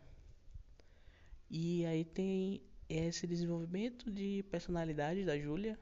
E 1.49 1.85
aí 1.85 2.03
tem 2.05 2.61
esse 2.89 3.25
desenvolvimento 3.27 4.11
de 4.11 4.43
personalidade 4.51 5.25
da 5.25 5.37
Júlia. 5.39 5.79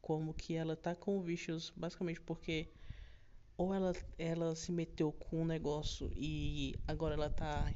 Como 0.00 0.32
que 0.34 0.54
ela 0.54 0.76
tá 0.76 0.94
com 0.94 1.18
o 1.18 1.22
Vicious, 1.22 1.72
basicamente 1.76 2.20
porque 2.20 2.68
ou 3.56 3.72
ela, 3.72 3.92
ela 4.18 4.54
se 4.54 4.70
meteu 4.70 5.12
com 5.12 5.42
um 5.42 5.44
negócio 5.44 6.10
e 6.14 6.74
agora 6.86 7.14
ela 7.14 7.30
tá. 7.30 7.72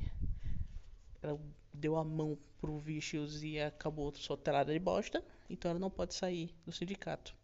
Ela 1.23 1.39
deu 1.73 1.97
a 1.97 2.05
mão 2.05 2.39
pro 2.61 2.79
Vicious 2.79 3.43
e 3.43 3.59
acabou 3.59 4.15
soterrada 4.15 4.73
de 4.73 4.79
bosta, 4.79 5.25
então 5.49 5.71
ela 5.71 5.81
não 5.81 5.91
pode 5.91 6.15
sair 6.15 6.55
do 6.65 6.73
sindicato. 6.73 7.35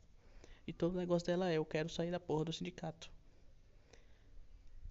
E 0.66 0.72
todo 0.72 0.94
o 0.94 0.98
negócio 0.98 1.26
dela 1.26 1.50
é: 1.50 1.54
eu 1.54 1.64
quero 1.64 1.88
sair 1.88 2.10
da 2.10 2.20
porra 2.20 2.46
do 2.46 2.52
sindicato. 2.52 3.10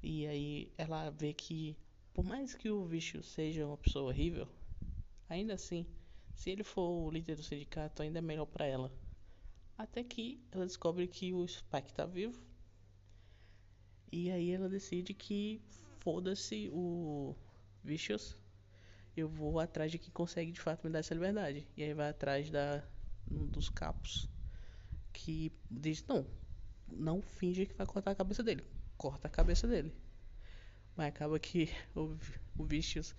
E 0.01 0.25
aí 0.27 0.71
ela 0.77 1.09
vê 1.09 1.33
que, 1.33 1.75
por 2.13 2.23
mais 2.23 2.53
que 2.53 2.69
o 2.69 2.85
Vicious 2.85 3.25
seja 3.25 3.65
uma 3.65 3.77
pessoa 3.77 4.09
horrível, 4.09 4.47
ainda 5.27 5.55
assim, 5.55 5.85
se 6.35 6.49
ele 6.49 6.63
for 6.63 6.87
o 6.87 7.11
líder 7.11 7.35
do 7.35 7.43
sindicato, 7.43 8.01
ainda 8.01 8.19
é 8.19 8.21
melhor 8.21 8.45
para 8.45 8.65
ela. 8.65 8.91
Até 9.77 10.03
que 10.03 10.39
ela 10.51 10.65
descobre 10.65 11.07
que 11.07 11.33
o 11.33 11.45
Spike 11.47 11.93
tá 11.93 12.05
vivo. 12.05 12.41
E 14.17 14.31
aí 14.31 14.51
ela 14.51 14.69
decide 14.69 15.13
que 15.13 15.61
foda-se 15.99 16.69
o 16.71 17.35
Vicious 17.83 18.37
eu 19.15 19.27
vou 19.27 19.59
atrás 19.59 19.91
de 19.91 19.97
quem 19.97 20.09
consegue 20.09 20.53
de 20.53 20.61
fato 20.61 20.85
me 20.85 20.89
dar 20.89 20.99
essa 20.99 21.13
liberdade. 21.13 21.67
E 21.75 21.83
aí 21.83 21.93
vai 21.93 22.07
atrás 22.07 22.49
da 22.49 22.81
um 23.29 23.45
dos 23.45 23.67
capos 23.67 24.29
que 25.11 25.51
diz: 25.69 26.01
Não, 26.07 26.25
não 26.87 27.21
finge 27.21 27.65
que 27.65 27.73
vai 27.73 27.85
cortar 27.85 28.11
a 28.11 28.15
cabeça 28.15 28.41
dele. 28.41 28.63
Corta 28.97 29.27
a 29.27 29.29
cabeça 29.29 29.67
dele. 29.67 29.91
Mas 30.95 31.07
acaba 31.07 31.37
que 31.37 31.69
o, 31.93 32.15
o 32.57 32.63
Vicious, 32.63 33.13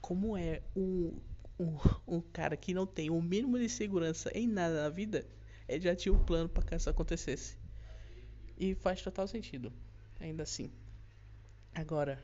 como 0.00 0.36
é 0.36 0.62
um, 0.76 1.18
um, 1.58 1.76
um 2.06 2.20
cara 2.20 2.56
que 2.56 2.72
não 2.72 2.86
tem 2.86 3.10
o 3.10 3.20
mínimo 3.20 3.58
de 3.58 3.68
segurança 3.68 4.30
em 4.32 4.46
nada 4.46 4.84
na 4.84 4.88
vida, 4.88 5.26
ele 5.66 5.80
já 5.80 5.96
tinha 5.96 6.12
um 6.12 6.24
plano 6.24 6.48
para 6.48 6.62
que 6.62 6.76
isso 6.76 6.88
acontecesse. 6.88 7.58
E 8.56 8.76
faz 8.76 9.02
total 9.02 9.26
sentido, 9.26 9.72
ainda 10.20 10.42
assim. 10.42 10.70
Agora, 11.74 12.22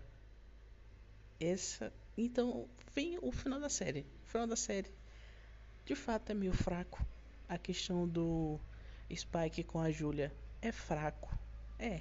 essa. 1.40 1.92
Então, 2.16 2.68
vem 2.94 3.18
o 3.20 3.30
final 3.30 3.60
da 3.60 3.68
série. 3.68 4.06
O 4.24 4.26
final 4.26 4.46
da 4.46 4.56
série, 4.56 4.90
de 5.84 5.94
fato, 5.94 6.30
é 6.30 6.34
meio 6.34 6.52
fraco. 6.52 7.04
A 7.48 7.58
questão 7.58 8.08
do 8.08 8.58
Spike 9.14 9.64
com 9.64 9.80
a 9.80 9.90
Julia 9.90 10.32
é 10.62 10.72
fraco. 10.72 11.36
É. 11.78 12.00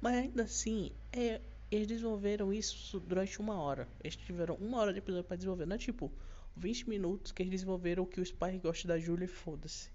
Mas 0.00 0.14
ainda 0.16 0.44
assim, 0.44 0.92
é, 1.12 1.40
eles 1.70 1.86
desenvolveram 1.86 2.52
isso 2.52 3.00
durante 3.00 3.40
uma 3.40 3.60
hora. 3.60 3.88
Eles 4.02 4.16
tiveram 4.16 4.54
uma 4.56 4.78
hora 4.78 4.92
de 4.92 4.98
episódio 4.98 5.24
para 5.24 5.36
desenvolver. 5.36 5.66
Não 5.66 5.76
é 5.76 5.78
tipo 5.78 6.10
20 6.56 6.88
minutos 6.88 7.32
que 7.32 7.42
eles 7.42 7.50
desenvolveram 7.50 8.06
que 8.06 8.20
o 8.20 8.24
Spike 8.24 8.58
gosta 8.58 8.88
da 8.88 8.98
Julia 8.98 9.24
e 9.24 9.28
foda-se. 9.28 9.90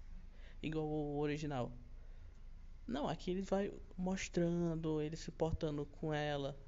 Igual 0.62 0.86
o 0.86 1.18
original. 1.18 1.72
Não, 2.86 3.08
aqui 3.08 3.30
ele 3.30 3.42
vai 3.42 3.72
mostrando, 3.96 5.00
ele 5.00 5.16
se 5.16 5.30
portando 5.30 5.86
com 5.86 6.12
ela, 6.12 6.58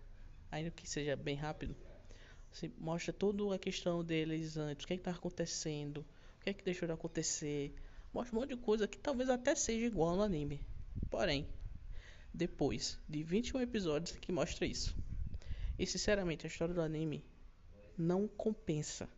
ainda 0.50 0.70
que 0.70 0.88
seja 0.88 1.14
bem 1.14 1.37
rápido. 1.37 1.76
Você 2.50 2.70
mostra 2.78 3.12
toda 3.12 3.54
a 3.54 3.58
questão 3.58 4.02
deles 4.02 4.56
antes, 4.56 4.85
o 4.85 4.87
que 4.87 4.94
é 4.94 4.96
está 4.96 5.11
acontecendo, 5.11 5.99
o 6.38 6.44
que 6.44 6.50
é 6.50 6.54
que 6.54 6.64
deixou 6.64 6.87
de 6.87 6.94
acontecer. 6.94 7.75
Mostra 8.14 8.35
um 8.35 8.40
monte 8.40 8.54
de 8.54 8.56
coisa 8.56 8.88
que 8.88 8.99
talvez 8.99 9.28
até 9.28 9.54
seja 9.54 9.85
igual 9.85 10.16
no 10.16 10.23
anime. 10.23 10.64
Porém, 11.11 11.46
depois 12.32 12.99
de 13.06 13.23
21 13.23 13.61
episódios 13.61 14.16
que 14.16 14.32
mostra 14.32 14.64
isso. 14.64 14.96
E 15.78 15.87
sinceramente, 15.87 16.46
a 16.46 16.49
história 16.49 16.75
do 16.75 16.80
anime 16.80 17.23
não 17.96 18.26
compensa. 18.26 19.08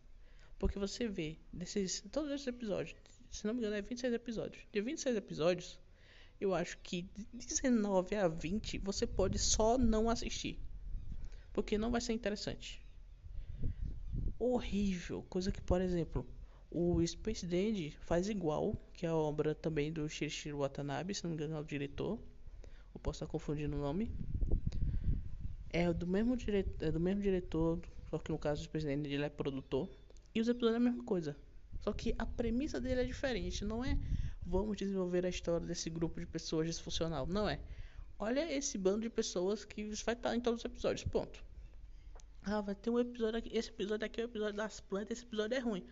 Porque 0.57 0.77
você 0.77 1.07
vê 1.07 1.37
desses 1.53 2.01
todos 2.11 2.29
esses 2.31 2.47
episódios, 2.47 2.93
se 3.31 3.47
não 3.47 3.53
me 3.53 3.61
engano 3.61 3.75
é 3.77 3.81
26 3.81 4.13
episódios. 4.13 4.65
De 4.69 4.81
26 4.81 5.15
episódios, 5.15 5.79
eu 6.39 6.53
acho 6.55 6.77
que 6.79 7.03
de 7.33 7.47
19 7.47 8.15
a 8.15 8.27
20 8.27 8.77
você 8.79 9.05
pode 9.05 9.37
só 9.37 9.77
não 9.77 10.09
assistir. 10.09 10.59
Porque 11.51 11.77
não 11.77 11.91
vai 11.91 11.99
ser 11.99 12.13
interessante. 12.13 12.81
Horrível. 14.37 15.23
Coisa 15.29 15.51
que, 15.51 15.61
por 15.61 15.81
exemplo, 15.81 16.25
o 16.71 17.05
Space 17.05 17.45
Dandy 17.45 17.91
faz 18.01 18.29
igual, 18.29 18.75
que 18.93 19.05
é 19.05 19.09
a 19.09 19.15
obra 19.15 19.53
também 19.53 19.91
do 19.91 20.07
Shinichiro 20.07 20.59
Watanabe, 20.59 21.13
se 21.13 21.23
não 21.23 21.31
me 21.31 21.35
engano 21.35 21.57
é 21.57 21.59
o 21.59 21.63
diretor. 21.63 22.17
Eu 22.93 22.99
posso 23.01 23.17
estar 23.17 23.27
confundindo 23.27 23.75
o 23.75 23.79
nome. 23.79 24.11
É 25.69 25.91
do 25.91 26.07
mesmo, 26.07 26.37
dire... 26.37 26.65
é 26.79 26.91
do 26.91 26.99
mesmo 26.99 27.21
diretor, 27.21 27.79
só 28.09 28.17
que 28.17 28.31
no 28.31 28.39
caso 28.39 28.61
do 28.61 28.65
Space 28.65 28.85
Dandy 28.85 29.13
ele 29.13 29.23
é 29.23 29.29
produtor. 29.29 29.89
E 30.33 30.39
os 30.39 30.47
episódios 30.47 30.75
é 30.75 30.77
a 30.77 30.89
mesma 30.89 31.03
coisa. 31.03 31.35
Só 31.81 31.91
que 31.91 32.15
a 32.17 32.25
premissa 32.25 32.79
dele 32.79 33.01
é 33.01 33.03
diferente, 33.03 33.65
não 33.65 33.83
é 33.83 33.97
vamos 34.49 34.77
desenvolver 34.77 35.25
a 35.25 35.29
história 35.29 35.65
desse 35.65 35.89
grupo 35.89 36.19
de 36.19 36.25
pessoas 36.25 36.67
disfuncional. 36.67 37.27
Não 37.27 37.47
é. 37.47 37.59
Olha 38.17 38.51
esse 38.51 38.77
bando 38.77 39.01
de 39.01 39.09
pessoas 39.09 39.63
que 39.63 39.83
vai 40.03 40.15
estar 40.15 40.35
em 40.35 40.41
todos 40.41 40.61
os 40.61 40.65
episódios. 40.65 41.03
Ponto. 41.05 41.43
Ah, 42.43 42.61
vai 42.61 42.75
ter 42.75 42.89
um 42.89 42.99
episódio 42.99 43.39
aqui. 43.39 43.55
Esse 43.55 43.69
episódio 43.69 44.05
aqui 44.05 44.19
é 44.19 44.23
o 44.23 44.25
episódio 44.25 44.55
das 44.55 44.79
plantas. 44.79 45.17
Esse 45.17 45.27
episódio 45.27 45.55
é 45.55 45.59
ruim. 45.59 45.85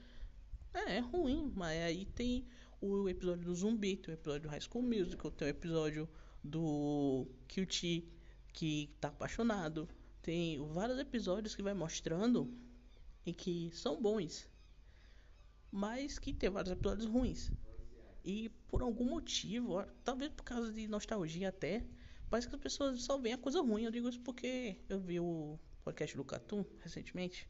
É, 0.74 0.98
é 0.98 1.00
ruim. 1.00 1.54
Mas 1.56 1.82
aí 1.84 2.06
tem 2.06 2.46
o 2.82 3.08
episódio 3.08 3.46
do 3.46 3.56
zumbi, 3.56 3.96
tem 3.96 4.14
o 4.14 4.18
episódio 4.18 4.42
do 4.42 4.50
High 4.50 4.62
School 4.62 4.84
Musical, 4.84 5.32
tem 5.32 5.48
o 5.48 5.50
episódio 5.50 6.10
do 6.44 7.28
QT 7.48 8.04
que 8.52 8.90
tá 9.00 9.10
apaixonado. 9.10 9.88
Tem 10.22 10.60
vários 10.74 10.98
episódios 11.00 11.56
que 11.56 11.62
vai 11.62 11.74
mostrando 11.74 12.52
e 13.26 13.34
que 13.34 13.70
são 13.72 14.02
bons. 14.02 14.50
Mas 15.72 16.18
que 16.18 16.34
tem 16.34 16.50
vários 16.50 16.72
episódios 16.72 17.08
ruins. 17.08 17.52
E 18.24 18.50
por 18.68 18.82
algum 18.82 19.06
motivo, 19.06 19.84
talvez 20.04 20.32
por 20.32 20.44
causa 20.44 20.72
de 20.72 20.88
nostalgia 20.88 21.50
até, 21.50 21.86
parece 22.30 22.48
que 22.48 22.56
as 22.56 22.62
pessoas 22.62 23.02
só 23.02 23.18
veem 23.18 23.36
a 23.36 23.38
coisa 23.38 23.62
ruim. 23.62 23.84
Eu 23.84 23.92
digo 23.92 24.10
isso 24.10 24.20
porque 24.22 24.78
eu 24.90 25.00
vi 25.00 25.20
o 25.20 25.60
podcast 25.84 26.16
do 26.18 26.26
Catum 26.26 26.66
recentemente, 26.80 27.48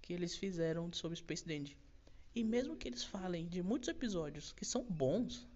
que 0.00 0.12
eles 0.12 0.36
fizeram 0.36 0.92
sobre 0.92 1.16
Space 1.16 1.46
Dandy. 1.46 1.76
E 2.34 2.42
mesmo 2.42 2.76
que 2.76 2.88
eles 2.88 3.04
falem 3.04 3.46
de 3.46 3.62
muitos 3.62 3.88
episódios 3.88 4.52
que 4.52 4.64
são 4.64 4.84
bons, 4.84 5.48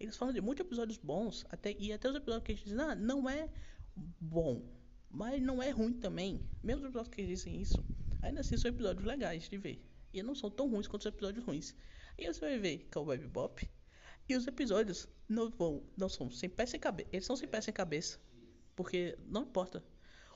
eles 0.00 0.16
falam 0.16 0.34
de 0.34 0.40
muitos 0.40 0.66
episódios 0.66 0.98
bons, 0.98 1.44
até, 1.50 1.76
e 1.78 1.92
até 1.92 2.08
os 2.08 2.16
episódios 2.16 2.44
que 2.44 2.52
eles 2.52 2.64
dizem, 2.64 2.80
ah, 2.80 2.94
não 2.94 3.28
é 3.28 3.48
bom, 4.20 4.62
mas 5.10 5.40
não 5.40 5.62
é 5.62 5.70
ruim 5.70 5.92
também. 5.92 6.40
Mesmo 6.62 6.82
os 6.82 6.88
episódios 6.88 7.14
que 7.14 7.20
eles 7.20 7.38
dizem 7.38 7.60
isso, 7.60 7.84
ainda 8.20 8.40
assim 8.40 8.56
são 8.56 8.70
episódios 8.70 9.04
legais 9.04 9.48
de 9.48 9.58
ver. 9.58 9.84
E 10.12 10.22
não 10.22 10.34
são 10.34 10.50
tão 10.50 10.68
ruins 10.68 10.86
quanto 10.86 11.02
os 11.02 11.06
episódios 11.06 11.44
ruins. 11.44 11.74
E 12.18 12.26
você 12.26 12.40
vai 12.40 12.58
ver 12.58 12.88
que 12.90 12.98
é 12.98 13.00
o 13.00 13.04
Web 13.04 13.26
Bop. 13.28 13.68
E 14.28 14.36
os 14.36 14.46
episódios 14.46 15.08
não 15.28 15.50
vão, 15.50 15.82
não 15.96 16.08
são 16.08 16.30
sem 16.30 16.48
pé 16.48 16.66
sem 16.66 16.78
cabeça. 16.78 17.08
Eles 17.12 17.26
são 17.26 17.36
sem 17.36 17.48
pé 17.48 17.60
sem 17.60 17.74
cabeça. 17.74 18.18
Porque 18.76 19.18
não 19.26 19.42
importa. 19.42 19.84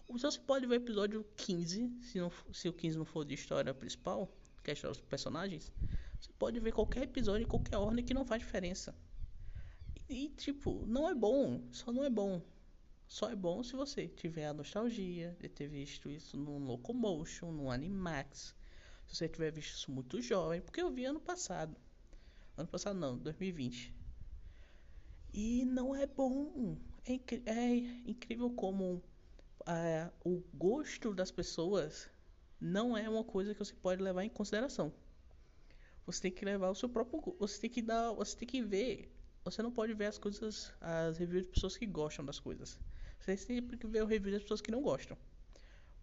Você 0.09 0.38
pode 0.40 0.66
ver 0.66 0.75
o 0.75 0.76
episódio 0.76 1.26
15, 1.37 1.99
se, 2.02 2.18
não, 2.18 2.30
se 2.52 2.68
o 2.68 2.73
15 2.73 2.99
não 2.99 3.04
for 3.04 3.25
de 3.25 3.35
história 3.35 3.75
principal, 3.75 4.33
que 4.62 4.71
é 4.71 4.73
a 4.73 4.75
história 4.75 4.95
dos 4.95 5.02
personagens. 5.02 5.73
Você 6.21 6.33
pode 6.38 6.61
ver 6.61 6.73
qualquer 6.73 7.02
episódio 7.02 7.45
em 7.45 7.49
qualquer 7.49 7.76
ordem 7.76 8.04
que 8.04 8.14
não 8.14 8.25
faz 8.25 8.42
diferença. 8.42 8.95
E, 10.09 10.26
e 10.26 10.28
tipo, 10.30 10.87
não 10.87 11.09
é 11.09 11.14
bom. 11.14 11.62
Só 11.73 11.92
não 11.92 12.04
é 12.04 12.11
bom. 12.11 12.40
Só 13.09 13.30
é 13.30 13.37
bom 13.37 13.62
se 13.62 13.75
você 13.75 14.09
tiver 14.09 14.47
a 14.47 14.54
nostalgia 14.54 15.37
de 15.40 15.49
ter 15.49 15.68
visto 15.68 16.11
isso 16.11 16.37
no 16.37 16.59
Locomotion, 16.59 17.52
no 17.52 17.71
Animax, 17.71 18.54
se 19.06 19.16
você 19.16 19.28
tiver 19.28 19.52
visto 19.52 19.76
isso 19.76 19.90
muito 19.90 20.20
jovem, 20.20 20.60
porque 20.60 20.82
eu 20.82 20.90
vi 20.90 21.04
ano 21.04 21.20
passado. 21.20 21.76
Ano 22.56 22.68
passado 22.68 22.98
não, 22.98 23.16
2020. 23.18 23.94
E 25.32 25.64
não 25.64 25.94
é 25.94 26.06
bom. 26.06 26.76
É, 27.04 27.20
é 27.50 27.76
incrível 28.06 28.50
como 28.50 29.02
é, 29.66 30.10
o 30.25 30.42
gosto 30.54 31.14
das 31.14 31.30
pessoas 31.30 32.08
não 32.60 32.96
é 32.96 33.08
uma 33.08 33.25
coisa 33.25 33.52
que 33.52 33.58
você 33.58 33.75
pode 33.75 34.02
levar 34.02 34.25
em 34.25 34.30
consideração. 34.30 34.92
Você 36.06 36.22
tem 36.22 36.30
que 36.32 36.44
levar 36.44 36.70
o 36.70 36.75
seu 36.75 36.88
próprio. 36.88 37.36
Você 37.38 37.60
tem 37.60 37.70
que 37.70 37.82
dar. 37.82 38.12
Você 38.12 38.36
tem 38.36 38.48
que 38.48 38.62
ver. 38.62 39.12
Você 39.44 39.62
não 39.62 39.72
pode 39.72 39.92
ver 39.92 40.06
as 40.06 40.18
coisas. 40.18 40.72
As 40.80 41.18
reviews 41.18 41.44
de 41.44 41.50
pessoas 41.50 41.76
que 41.76 41.84
gostam 41.84 42.25
das 42.25 42.38
coisas. 42.38 42.78
Você 43.18 43.36
tem 43.36 43.62
que 43.62 43.86
ver 43.86 44.02
o 44.02 44.06
review 44.06 44.32
das 44.32 44.42
pessoas 44.42 44.60
que 44.60 44.70
não 44.70 44.82
gostam. 44.82 45.18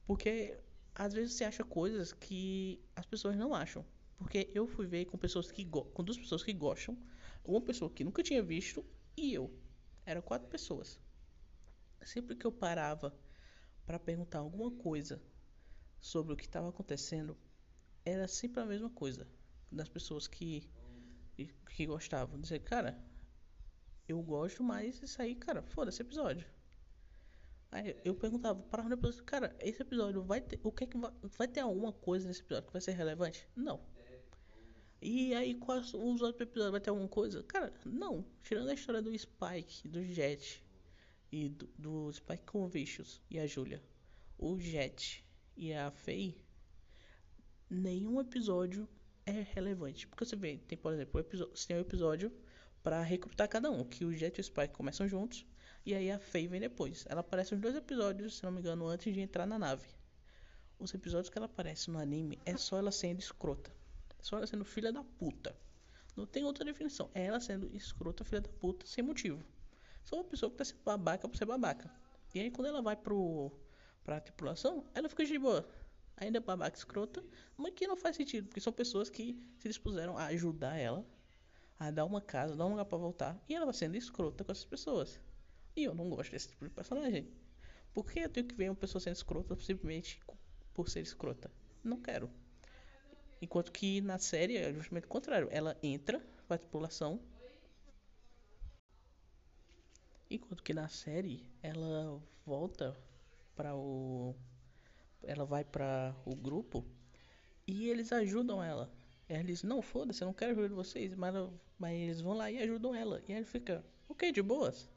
Porque 0.05 0.57
às 0.95 1.13
vezes 1.13 1.33
você 1.33 1.43
acha 1.43 1.63
coisas 1.63 2.13
que 2.13 2.83
as 2.95 3.05
pessoas 3.05 3.35
não 3.35 3.53
acham. 3.53 3.85
Porque 4.17 4.49
eu 4.53 4.67
fui 4.67 4.85
ver 4.85 5.05
com 5.05 5.17
pessoas 5.17 5.51
que 5.51 5.65
com 5.65 6.03
duas 6.03 6.17
pessoas 6.17 6.43
que 6.43 6.53
gostam, 6.53 6.97
uma 7.43 7.61
pessoa 7.61 7.91
que 7.91 8.03
nunca 8.03 8.23
tinha 8.23 8.41
visto 8.41 8.85
e 9.17 9.33
eu. 9.33 9.51
Eram 10.05 10.21
quatro 10.21 10.47
pessoas. 10.47 10.99
Sempre 12.03 12.35
que 12.35 12.45
eu 12.45 12.51
parava 12.51 13.17
para 13.85 13.99
perguntar 13.99 14.39
alguma 14.39 14.71
coisa 14.71 15.21
sobre 15.99 16.33
o 16.33 16.37
que 16.37 16.45
estava 16.45 16.69
acontecendo, 16.69 17.37
era 18.05 18.27
sempre 18.27 18.61
a 18.61 18.65
mesma 18.65 18.89
coisa 18.89 19.27
das 19.71 19.89
pessoas 19.89 20.27
que 20.27 20.69
que 21.75 21.85
gostavam. 21.85 22.39
Dizer, 22.39 22.59
cara, 22.59 23.03
eu 24.07 24.21
gosto, 24.21 24.63
mas 24.63 25.01
isso 25.01 25.21
aí, 25.21 25.35
cara, 25.35 25.63
foda-se 25.63 26.01
episódio. 26.01 26.47
Aí 27.73 27.95
eu 28.05 28.13
perguntava, 28.13 28.61
parava 28.61 28.87
no 28.87 28.93
episódio, 28.93 29.23
cara, 29.23 29.55
esse 29.59 29.81
episódio 29.81 30.21
vai 30.21 30.39
ter. 30.39 30.59
O 30.61 30.71
que 30.71 30.83
é 30.83 30.87
que 30.87 30.95
vai, 30.95 31.11
vai 31.23 31.47
ter 31.47 31.61
alguma 31.61 31.91
coisa 31.91 32.27
nesse 32.27 32.41
episódio 32.41 32.67
que 32.67 32.73
vai 32.73 32.81
ser 32.81 32.91
relevante? 32.91 33.47
Não. 33.55 33.81
E 35.01 35.33
aí, 35.33 35.55
quais 35.55 35.91
os 35.91 36.21
outros 36.21 36.39
episódios 36.39 36.71
vai 36.71 36.79
ter 36.79 36.91
alguma 36.91 37.09
coisa? 37.09 37.41
Cara, 37.41 37.73
não. 37.83 38.23
Tirando 38.43 38.69
a 38.69 38.75
história 38.75 39.01
do 39.01 39.17
Spike, 39.17 39.87
do 39.87 40.03
Jet 40.03 40.63
e 41.31 41.49
do, 41.49 41.67
do 41.75 42.13
Spike 42.13 42.45
com 42.45 42.63
o 42.63 42.67
Vicious 42.67 43.19
e 43.27 43.39
a 43.39 43.47
Julia, 43.47 43.83
o 44.37 44.59
Jet 44.59 45.25
e 45.57 45.73
a 45.73 45.89
Faye, 45.89 46.37
nenhum 47.67 48.21
episódio 48.21 48.87
é 49.25 49.47
relevante. 49.51 50.07
Porque 50.07 50.23
você 50.23 50.35
vê, 50.35 50.57
tem, 50.57 50.77
por 50.77 50.93
exemplo, 50.93 51.19
episódio, 51.19 51.57
você 51.57 51.69
tem 51.69 51.77
um 51.77 51.81
episódio 51.81 52.31
para 52.83 53.01
recrutar 53.01 53.49
cada 53.49 53.71
um, 53.71 53.83
que 53.83 54.05
o 54.05 54.13
Jet 54.13 54.37
e 54.37 54.41
o 54.41 54.43
Spike 54.43 54.75
começam 54.75 55.07
juntos 55.07 55.43
e 55.85 55.93
aí 55.93 56.09
a 56.09 56.17
Faye 56.17 56.47
vem 56.47 56.61
depois. 56.61 57.05
Ela 57.09 57.19
aparece 57.19 57.53
nos 57.53 57.61
dois 57.61 57.75
episódios, 57.75 58.37
se 58.37 58.43
não 58.43 58.51
me 58.51 58.59
engano, 58.59 58.87
antes 58.87 59.13
de 59.13 59.19
entrar 59.19 59.45
na 59.45 59.59
nave. 59.59 59.87
Os 60.79 60.93
episódios 60.93 61.29
que 61.29 61.37
ela 61.37 61.45
aparece 61.45 61.91
no 61.91 61.99
anime 61.99 62.39
é 62.45 62.55
só 62.55 62.77
ela 62.77 62.91
sendo 62.91 63.19
escrota. 63.19 63.71
Só 64.21 64.37
ela 64.37 64.47
sendo 64.47 64.63
filha 64.63 64.91
da 64.91 65.03
puta. 65.03 65.55
Não 66.15 66.25
tem 66.25 66.45
outra 66.45 66.63
definição. 66.63 67.09
É 67.13 67.25
ela 67.25 67.39
sendo 67.39 67.69
escrota, 67.75 68.23
filha 68.23 68.41
da 68.41 68.49
puta, 68.49 68.85
sem 68.85 69.03
motivo. 69.03 69.43
Só 70.05 70.15
uma 70.15 70.23
pessoa 70.23 70.49
que 70.49 70.57
tá 70.57 70.63
sendo 70.63 70.81
babaca 70.83 71.27
por 71.27 71.37
ser 71.37 71.45
babaca. 71.45 71.91
E 72.33 72.39
aí 72.39 72.49
quando 72.49 72.67
ela 72.67 72.81
vai 72.81 72.95
pro 72.95 73.51
pra 74.03 74.19
tripulação, 74.19 74.85
ela 74.93 75.09
fica 75.09 75.25
de 75.25 75.37
boa. 75.37 75.67
Ainda 76.17 76.37
é 76.37 76.41
babaca 76.41 76.77
escrota, 76.77 77.23
mas 77.57 77.73
que 77.73 77.87
não 77.87 77.95
faz 77.95 78.15
sentido, 78.15 78.47
porque 78.47 78.61
são 78.61 78.71
pessoas 78.71 79.09
que 79.09 79.37
se 79.59 79.67
dispuseram 79.67 80.17
a 80.17 80.25
ajudar 80.27 80.77
ela, 80.77 81.05
a 81.79 81.89
dar 81.89 82.05
uma 82.05 82.21
casa, 82.21 82.55
dar 82.55 82.65
um 82.65 82.71
lugar 82.71 82.85
pra 82.85 82.97
voltar, 82.97 83.41
e 83.49 83.55
ela 83.55 83.65
vai 83.65 83.73
sendo 83.73 83.95
escrota 83.95 84.43
com 84.43 84.51
essas 84.51 84.65
pessoas. 84.65 85.19
E 85.75 85.83
eu 85.83 85.93
não 85.93 86.09
gosto 86.09 86.31
desse 86.31 86.49
tipo 86.49 86.63
de 86.65 86.71
personagem. 86.71 87.27
Por 87.93 88.05
que 88.05 88.19
eu 88.19 88.29
tenho 88.29 88.47
que 88.47 88.55
ver 88.55 88.69
uma 88.69 88.75
pessoa 88.75 89.01
sendo 89.01 89.15
escrota 89.15 89.55
simplesmente 89.55 90.19
por 90.73 90.89
ser 90.89 91.01
escrota. 91.01 91.51
Não 91.83 92.01
quero. 92.01 92.29
Enquanto 93.41 93.71
que 93.71 94.01
na 94.01 94.17
série 94.17 94.57
é 94.57 94.73
justamente 94.73 95.05
o 95.05 95.09
contrário. 95.09 95.47
Ela 95.51 95.77
entra, 95.83 96.19
faz 96.47 96.61
tripulação. 96.61 97.19
Enquanto 100.29 100.63
que 100.63 100.73
na 100.73 100.87
série 100.87 101.45
ela 101.61 102.21
volta 102.45 102.97
para 103.55 103.75
o. 103.75 104.35
Ela 105.21 105.45
vai 105.45 105.63
para 105.63 106.15
o 106.25 106.35
grupo 106.35 106.85
e 107.67 107.89
eles 107.89 108.11
ajudam 108.11 108.61
ela. 108.63 108.91
Eles, 109.29 109.63
não, 109.63 109.81
foda-se, 109.81 110.21
eu 110.21 110.25
não 110.25 110.33
quero 110.33 110.51
ajuda 110.51 110.69
de 110.69 110.75
vocês, 110.75 111.15
mas, 111.15 111.33
mas 111.79 111.95
eles 111.95 112.19
vão 112.19 112.33
lá 112.33 112.51
e 112.51 112.57
ajudam 112.57 112.93
ela. 112.93 113.21
E 113.27 113.31
ela 113.31 113.45
fica, 113.45 113.85
ok, 114.09 114.31
de 114.31 114.41
boas. 114.41 114.89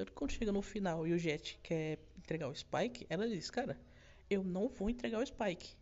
Tanto 0.00 0.12
que 0.12 0.16
quando 0.16 0.32
chega 0.32 0.50
no 0.50 0.62
final 0.62 1.06
e 1.06 1.12
o 1.12 1.18
Jet 1.18 1.60
quer 1.62 1.98
entregar 2.16 2.48
o 2.48 2.54
Spike, 2.54 3.06
ela 3.10 3.28
diz, 3.28 3.50
cara, 3.50 3.78
eu 4.30 4.42
não 4.42 4.66
vou 4.66 4.88
entregar 4.88 5.20
o 5.20 5.26
Spike. 5.26 5.76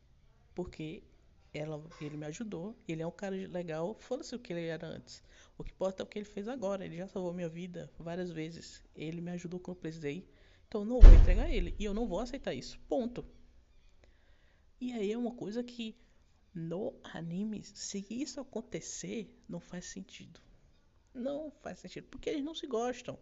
Porque 0.57 1.05
ela, 1.55 1.81
ele 2.01 2.17
me 2.17 2.27
ajudou, 2.27 2.77
ele 2.89 3.01
é 3.01 3.07
um 3.07 3.13
cara 3.13 3.37
legal, 3.37 3.95
foda-se 3.95 4.35
o 4.35 4.39
que 4.41 4.53
ele 4.53 4.67
era 4.67 4.89
antes. 4.89 5.23
O 5.57 5.63
que 5.63 5.71
importa 5.71 6.03
é 6.03 6.05
o 6.05 6.07
que 6.09 6.19
ele 6.19 6.25
fez 6.25 6.49
agora, 6.49 6.85
ele 6.85 6.97
já 6.97 7.07
salvou 7.07 7.33
minha 7.33 7.49
vida 7.49 7.93
várias 7.97 8.33
vezes. 8.33 8.83
Ele 8.97 9.21
me 9.21 9.31
ajudou 9.31 9.61
quando 9.61 9.77
eu 9.77 9.83
precisei. 9.83 10.29
Então 10.67 10.81
eu 10.81 10.85
não 10.85 10.99
vou 10.99 11.15
entregar 11.15 11.49
ele. 11.49 11.77
E 11.79 11.85
eu 11.85 11.95
não 11.95 12.05
vou 12.05 12.19
aceitar 12.19 12.53
isso. 12.53 12.77
Ponto. 12.89 13.25
E 14.81 14.95
aí 14.95 15.13
é 15.13 15.17
uma 15.17 15.37
coisa 15.37 15.63
que 15.63 15.97
no 16.53 16.93
anime, 17.05 17.63
se 17.63 18.05
isso 18.11 18.41
acontecer, 18.41 19.33
não 19.49 19.61
faz 19.61 19.85
sentido. 19.85 20.41
Não 21.15 21.53
faz 21.63 21.79
sentido, 21.79 22.09
porque 22.09 22.29
eles 22.31 22.43
não 22.43 22.57
se 22.57 22.67
gostam. 22.67 23.17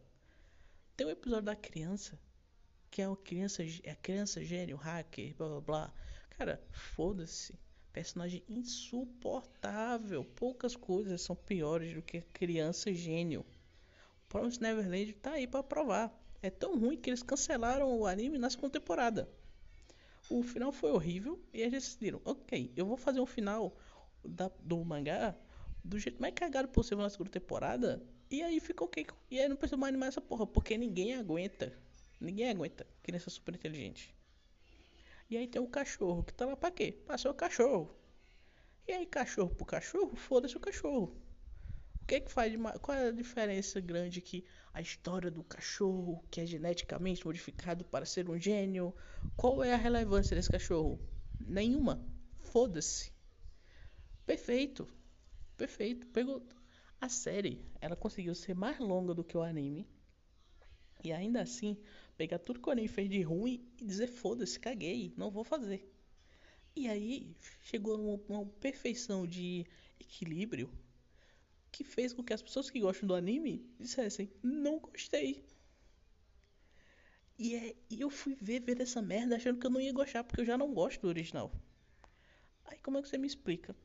Tem 0.96 1.06
um 1.06 1.10
episódio 1.10 1.44
da 1.44 1.56
criança, 1.56 2.18
que 2.90 3.02
é 3.02 3.16
criança, 3.16 3.62
é 3.84 3.90
a 3.90 3.96
criança 3.96 4.42
gênio, 4.44 4.76
hacker, 4.76 5.34
blá 5.36 5.48
blá 5.48 5.60
blá. 5.60 5.94
Cara, 6.30 6.62
foda-se. 6.70 7.58
Personagem 7.92 8.42
insuportável. 8.48 10.24
Poucas 10.24 10.76
coisas 10.76 11.22
são 11.22 11.34
piores 11.34 11.94
do 11.94 12.02
que 12.02 12.20
criança 12.20 12.92
gênio. 12.92 13.44
Promise 14.28 14.60
Neverland 14.60 15.12
tá 15.14 15.32
aí 15.32 15.46
para 15.46 15.62
provar. 15.62 16.12
É 16.42 16.50
tão 16.50 16.78
ruim 16.78 16.96
que 16.96 17.10
eles 17.10 17.22
cancelaram 17.22 17.98
o 17.98 18.06
anime 18.06 18.38
na 18.38 18.50
segunda 18.50 18.70
temporada 18.70 19.28
o 20.28 20.42
final 20.42 20.72
foi 20.72 20.90
horrível 20.90 21.40
e 21.52 21.60
eles 21.60 21.72
decidiram, 21.72 22.20
ok, 22.24 22.72
eu 22.76 22.86
vou 22.86 22.96
fazer 22.96 23.20
um 23.20 23.26
final 23.26 23.76
da, 24.24 24.50
do 24.60 24.84
mangá 24.84 25.34
do 25.84 25.98
jeito 25.98 26.20
mais 26.20 26.34
cagado 26.34 26.68
possível 26.68 27.02
na 27.02 27.10
segunda 27.10 27.30
temporada. 27.30 28.02
E 28.30 28.42
aí 28.42 28.60
ficou 28.60 28.86
ok. 28.86 29.06
E 29.30 29.40
aí 29.40 29.48
não 29.48 29.56
precisa 29.56 29.76
mais 29.76 29.90
animar 29.90 30.08
essa 30.08 30.20
porra, 30.20 30.46
porque 30.46 30.76
ninguém 30.76 31.14
aguenta. 31.14 31.72
Ninguém 32.20 32.50
aguenta. 32.50 32.86
Criança 33.02 33.30
super 33.30 33.54
inteligente. 33.54 34.14
E 35.28 35.36
aí 35.36 35.46
tem 35.46 35.60
o 35.60 35.66
cachorro, 35.66 36.22
que 36.22 36.32
tá 36.32 36.46
lá 36.46 36.56
pra 36.56 36.70
quê? 36.70 36.92
Pra 37.04 37.18
ser 37.18 37.28
o 37.28 37.34
cachorro. 37.34 37.94
E 38.86 38.92
aí, 38.92 39.04
cachorro 39.04 39.50
pro 39.50 39.66
cachorro, 39.66 40.14
foda-se 40.14 40.56
o 40.56 40.60
cachorro. 40.60 41.20
O 42.02 42.06
que 42.06 42.20
que 42.20 42.30
faz 42.30 42.52
de 42.52 42.58
Qual 42.80 42.96
é 42.96 43.08
a 43.08 43.10
diferença 43.10 43.80
grande 43.80 44.20
que 44.20 44.44
a 44.72 44.80
história 44.80 45.28
do 45.28 45.42
cachorro, 45.42 46.24
que 46.30 46.40
é 46.40 46.46
geneticamente 46.46 47.26
modificado 47.26 47.84
para 47.84 48.06
ser 48.06 48.30
um 48.30 48.38
gênio, 48.38 48.94
qual 49.36 49.64
é 49.64 49.72
a 49.74 49.76
relevância 49.76 50.36
desse 50.36 50.48
cachorro? 50.48 51.00
Nenhuma. 51.40 52.06
Foda-se. 52.38 53.12
Perfeito. 54.24 54.88
Perfeito. 55.56 56.06
Pegou 56.08 56.46
a 57.00 57.08
série, 57.08 57.64
ela 57.80 57.96
conseguiu 57.96 58.34
ser 58.34 58.54
mais 58.54 58.78
longa 58.78 59.14
do 59.14 59.24
que 59.24 59.36
o 59.36 59.42
anime. 59.42 59.86
E 61.04 61.12
ainda 61.12 61.42
assim, 61.42 61.76
pegar 62.16 62.38
tudo 62.38 62.60
que 62.60 62.68
o 62.68 62.72
anime 62.72 62.88
fez 62.88 63.08
de 63.08 63.22
ruim 63.22 63.64
e 63.80 63.84
dizer 63.84 64.08
foda-se, 64.08 64.58
caguei, 64.58 65.12
não 65.16 65.30
vou 65.30 65.44
fazer. 65.44 65.92
E 66.74 66.88
aí 66.88 67.34
chegou 67.62 67.98
uma, 67.98 68.20
uma 68.28 68.46
perfeição 68.60 69.26
de 69.26 69.66
equilíbrio 69.98 70.70
que 71.72 71.84
fez 71.84 72.12
com 72.12 72.22
que 72.22 72.32
as 72.32 72.42
pessoas 72.42 72.70
que 72.70 72.80
gostam 72.80 73.06
do 73.06 73.14
anime 73.14 73.66
dissessem: 73.78 74.30
Não 74.42 74.78
gostei. 74.78 75.44
E, 77.38 77.54
é, 77.54 77.74
e 77.90 78.00
eu 78.00 78.08
fui 78.08 78.34
ver, 78.40 78.60
ver 78.60 78.80
essa 78.80 79.02
merda 79.02 79.36
achando 79.36 79.58
que 79.58 79.66
eu 79.66 79.70
não 79.70 79.80
ia 79.80 79.92
gostar, 79.92 80.24
porque 80.24 80.40
eu 80.40 80.44
já 80.44 80.56
não 80.56 80.72
gosto 80.72 81.02
do 81.02 81.08
original. 81.08 81.52
Aí 82.64 82.78
como 82.78 82.98
é 82.98 83.02
que 83.02 83.08
você 83.08 83.18
me 83.18 83.26
explica 83.26 83.76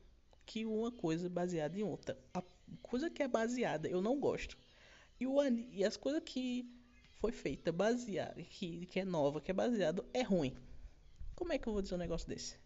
que 0.46 0.64
uma 0.64 0.90
coisa 0.90 1.26
é 1.26 1.30
baseada 1.30 1.78
em 1.78 1.82
outra? 1.82 2.18
A 2.32 2.42
coisa 2.82 3.10
que 3.10 3.22
é 3.22 3.28
baseada 3.28 3.88
eu 3.88 4.00
não 4.00 4.18
gosto. 4.18 4.56
E, 5.20 5.26
o, 5.26 5.42
e 5.70 5.84
as 5.84 5.96
coisas 5.96 6.22
que 6.24 6.68
foi 7.14 7.32
feita 7.32 7.70
baseada, 7.70 8.42
que, 8.42 8.86
que 8.86 9.00
é 9.00 9.04
nova, 9.04 9.40
que 9.40 9.50
é 9.50 9.54
baseado, 9.54 10.04
é 10.12 10.22
ruim. 10.22 10.56
Como 11.34 11.52
é 11.52 11.58
que 11.58 11.68
eu 11.68 11.72
vou 11.72 11.82
dizer 11.82 11.94
um 11.94 11.98
negócio 11.98 12.28
desse? 12.28 12.58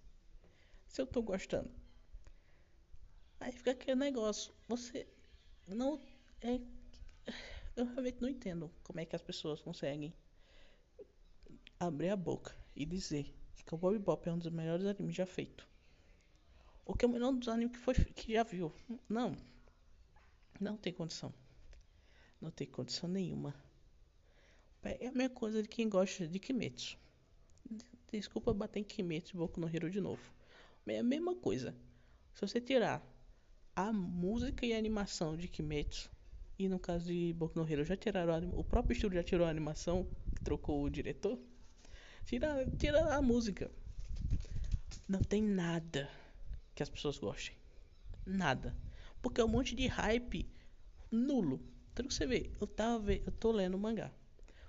Se 0.89 1.01
eu 1.01 1.07
tô 1.07 1.23
gostando. 1.23 1.71
Aí 3.39 3.53
fica 3.53 3.73
aquele 3.73 3.97
negócio. 3.97 4.55
Você 4.69 5.07
não 5.67 6.01
é 6.41 6.61
eu 7.77 7.85
realmente 7.85 8.23
não 8.23 8.29
entendo 8.29 8.71
como 8.83 9.01
é 9.01 9.05
que 9.05 9.15
as 9.15 9.23
pessoas 9.23 9.61
conseguem 9.61 10.15
abrir 11.79 12.09
a 12.09 12.17
boca 12.17 12.57
e 12.75 12.87
dizer 12.87 13.35
que 13.67 13.75
o 13.75 13.77
Bob 13.77 13.99
Bop 13.99 14.27
é 14.27 14.33
um 14.33 14.39
dos 14.39 14.51
melhores 14.51 14.87
animes 14.87 15.15
já 15.15 15.27
feito. 15.27 15.69
Ou 16.87 16.95
que 16.95 17.05
é 17.05 17.09
o 17.09 17.11
melhor 17.11 17.33
dos 17.33 17.49
animes 17.49 17.77
que, 17.77 17.83
foi, 17.83 17.95
que 17.95 18.33
já 18.33 18.45
viu. 18.45 18.73
Não. 19.09 19.37
Não 20.61 20.77
tem 20.77 20.93
condição. 20.93 21.33
Não 22.41 22.51
tem 22.51 22.67
condição 22.67 23.09
nenhuma. 23.09 23.55
É 24.83 25.09
a 25.09 25.13
mesma 25.13 25.35
coisa 25.35 25.63
de 25.63 25.69
quem 25.69 25.89
gosta 25.89 26.29
de 26.29 26.39
Kimetsu. 26.39 26.97
Desculpa 28.13 28.55
bater 28.55 28.81
em 28.81 28.85
Kimetsu 28.85 29.35
e 29.35 29.39
Boku 29.39 29.61
no 29.61 29.69
Hero 29.69 29.91
de 29.91 30.01
novo. 30.01 30.23
É 30.87 30.99
a 30.99 31.03
mesma 31.03 31.35
coisa. 31.35 31.75
Se 32.35 32.41
você 32.41 32.61
tirar 32.61 33.03
a 33.75 33.93
música 33.93 34.65
e 34.65 34.73
a 34.73 34.79
animação 34.79 35.37
de 35.37 35.49
Kimetsu. 35.49 36.11
E 36.59 36.69
no 36.69 36.79
caso 36.79 37.07
de 37.07 37.35
Boku 37.35 37.59
no 37.59 37.71
Hero, 37.71 37.85
já 37.85 37.97
tiraram 37.97 38.49
o 38.59 38.65
próprio 38.65 38.95
estúdio 38.95 39.17
já 39.17 39.23
tirou 39.23 39.47
a 39.47 39.51
animação, 39.51 40.09
trocou 40.43 40.83
o 40.83 40.89
diretor. 40.89 41.39
Tira, 42.25 42.67
tira 42.79 43.15
a 43.15 43.21
música. 43.21 43.71
Não 45.07 45.21
tem 45.21 45.43
nada 45.43 46.09
que 46.75 46.83
as 46.83 46.89
pessoas 46.89 47.19
gostem. 47.19 47.55
Nada. 48.25 48.75
Porque 49.21 49.41
é 49.41 49.45
um 49.45 49.49
monte 49.49 49.75
de 49.75 49.87
hype 49.87 50.49
nulo. 51.11 51.61
Que 51.95 52.03
você 52.03 52.27
vê, 52.27 52.51
eu 52.61 52.67
tava 52.67 53.13
eu 53.13 53.33
tô 53.33 53.51
lendo 53.51 53.75
o 53.75 53.79
mangá. 53.79 54.13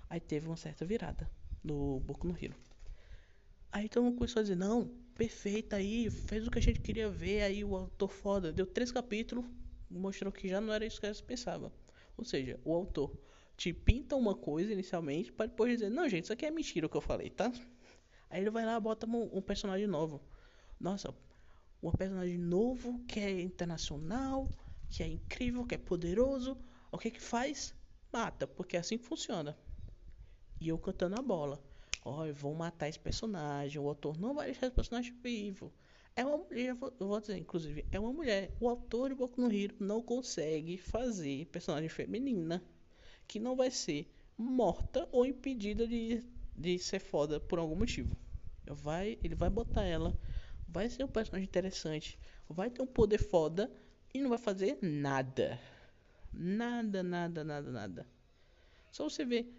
Aí 0.08 0.18
teve 0.18 0.46
uma 0.46 0.56
certa 0.56 0.84
virada 0.86 1.30
no 1.62 2.00
Boku 2.00 2.26
no 2.26 2.34
Hero. 2.34 2.56
Aí 3.70 3.88
todo 3.88 4.04
mundo 4.04 4.16
começou 4.16 4.40
a 4.40 4.42
dizer, 4.42 4.56
não, 4.56 4.90
perfeita 5.14 5.76
aí, 5.76 6.08
fez 6.08 6.46
o 6.46 6.50
que 6.50 6.58
a 6.58 6.62
gente 6.62 6.80
queria 6.80 7.10
ver, 7.10 7.42
aí 7.42 7.62
o 7.62 7.76
autor 7.76 8.08
foda, 8.08 8.50
deu 8.50 8.64
três 8.64 8.90
capítulos, 8.90 9.44
mostrou 9.90 10.32
que 10.32 10.48
já 10.48 10.58
não 10.60 10.72
era 10.72 10.86
isso 10.86 10.98
que 10.98 11.06
eles 11.06 11.20
pensavam. 11.20 11.70
Ou 12.16 12.24
seja, 12.24 12.58
o 12.64 12.72
autor 12.72 13.14
te 13.56 13.72
pinta 13.72 14.16
uma 14.16 14.34
coisa 14.34 14.72
inicialmente 14.72 15.30
para 15.30 15.46
depois 15.46 15.72
dizer, 15.72 15.90
não 15.90 16.08
gente, 16.08 16.24
isso 16.24 16.32
aqui 16.32 16.46
é 16.46 16.50
mentira 16.50 16.86
o 16.86 16.88
que 16.88 16.96
eu 16.96 17.00
falei, 17.02 17.28
tá? 17.28 17.52
Aí 18.30 18.40
ele 18.40 18.50
vai 18.50 18.64
lá 18.64 18.78
bota 18.80 19.06
um 19.06 19.42
personagem 19.42 19.86
novo. 19.86 20.22
Nossa, 20.80 21.14
um 21.82 21.90
personagem 21.90 22.38
novo 22.38 23.00
que 23.06 23.20
é 23.20 23.40
internacional, 23.40 24.48
que 24.88 25.02
é 25.02 25.06
incrível, 25.06 25.64
que 25.66 25.74
é 25.74 25.78
poderoso. 25.78 26.56
O 26.90 26.98
que 26.98 27.10
que 27.10 27.20
faz? 27.20 27.74
Mata, 28.12 28.46
porque 28.46 28.76
é 28.76 28.80
assim 28.80 28.98
que 28.98 29.04
funciona. 29.04 29.56
E 30.60 30.68
eu 30.68 30.78
cantando 30.78 31.18
a 31.18 31.22
bola 31.22 31.62
oh, 32.08 32.32
vão 32.32 32.54
matar 32.54 32.88
esse 32.88 32.98
personagem, 32.98 33.80
o 33.80 33.88
autor 33.88 34.18
não 34.18 34.34
vai 34.34 34.46
deixar 34.46 34.66
esse 34.66 34.74
personagem 34.74 35.12
vivo. 35.22 35.72
É 36.16 36.24
uma 36.24 36.38
mulher, 36.38 36.76
eu 36.98 37.06
vou 37.06 37.20
dizer, 37.20 37.36
inclusive, 37.36 37.86
é 37.92 38.00
uma 38.00 38.12
mulher. 38.12 38.50
O 38.58 38.68
autor 38.68 39.10
de 39.10 39.14
Boku 39.14 39.40
no 39.40 39.52
Hero 39.52 39.76
não 39.78 40.02
consegue 40.02 40.76
fazer 40.76 41.46
personagem 41.46 41.88
feminina 41.88 42.62
que 43.26 43.38
não 43.38 43.54
vai 43.54 43.70
ser 43.70 44.10
morta 44.36 45.08
ou 45.12 45.24
impedida 45.24 45.86
de, 45.86 46.24
de 46.56 46.78
ser 46.78 46.98
foda 46.98 47.38
por 47.38 47.58
algum 47.58 47.76
motivo. 47.76 48.16
Vai, 48.66 49.18
ele 49.22 49.34
vai 49.34 49.48
botar 49.48 49.84
ela, 49.84 50.18
vai 50.68 50.88
ser 50.90 51.04
um 51.04 51.08
personagem 51.08 51.48
interessante, 51.48 52.18
vai 52.48 52.70
ter 52.70 52.82
um 52.82 52.86
poder 52.86 53.18
foda 53.18 53.70
e 54.12 54.20
não 54.20 54.28
vai 54.28 54.38
fazer 54.38 54.78
nada. 54.82 55.58
Nada, 56.32 57.02
nada, 57.02 57.42
nada, 57.42 57.70
nada. 57.70 58.06
Só 58.92 59.08
você 59.08 59.24
ver 59.24 59.52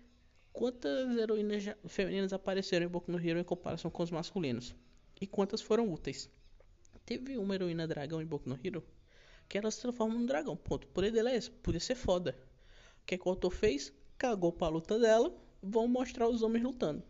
quantas 0.53 1.17
heroínas 1.17 1.63
femininas 1.87 2.31
apareceram 2.31 2.85
em 2.85 2.89
Boku 2.89 3.11
no 3.11 3.19
Hero 3.19 3.39
em 3.39 3.43
comparação 3.43 3.89
com 3.89 4.03
os 4.03 4.11
masculinos 4.11 4.75
e 5.19 5.25
quantas 5.25 5.61
foram 5.61 5.91
úteis. 5.91 6.29
Teve 7.05 7.37
uma 7.37 7.55
heroína 7.55 7.87
dragão 7.87 8.21
em 8.21 8.25
Boku 8.25 8.47
no 8.47 8.59
Hero 8.63 8.83
que 9.47 9.57
ela 9.57 9.71
se 9.71 9.81
transforma 9.81 10.13
num 10.13 10.25
dragão. 10.25 10.55
Ponto. 10.55 10.85
O 10.85 10.91
poder 10.91 11.11
dela 11.11 11.31
é 11.31 11.35
esse. 11.35 11.49
Podia 11.49 11.79
ser 11.79 11.95
foda. 11.95 12.37
O 13.01 13.05
que, 13.05 13.15
é 13.15 13.17
que 13.17 13.27
o 13.27 13.31
autor 13.31 13.49
fez? 13.49 13.91
Cagou 14.15 14.53
pra 14.53 14.67
luta 14.67 14.99
dela. 14.99 15.35
Vão 15.61 15.87
mostrar 15.87 16.29
os 16.29 16.43
homens 16.43 16.63
lutando. 16.63 17.03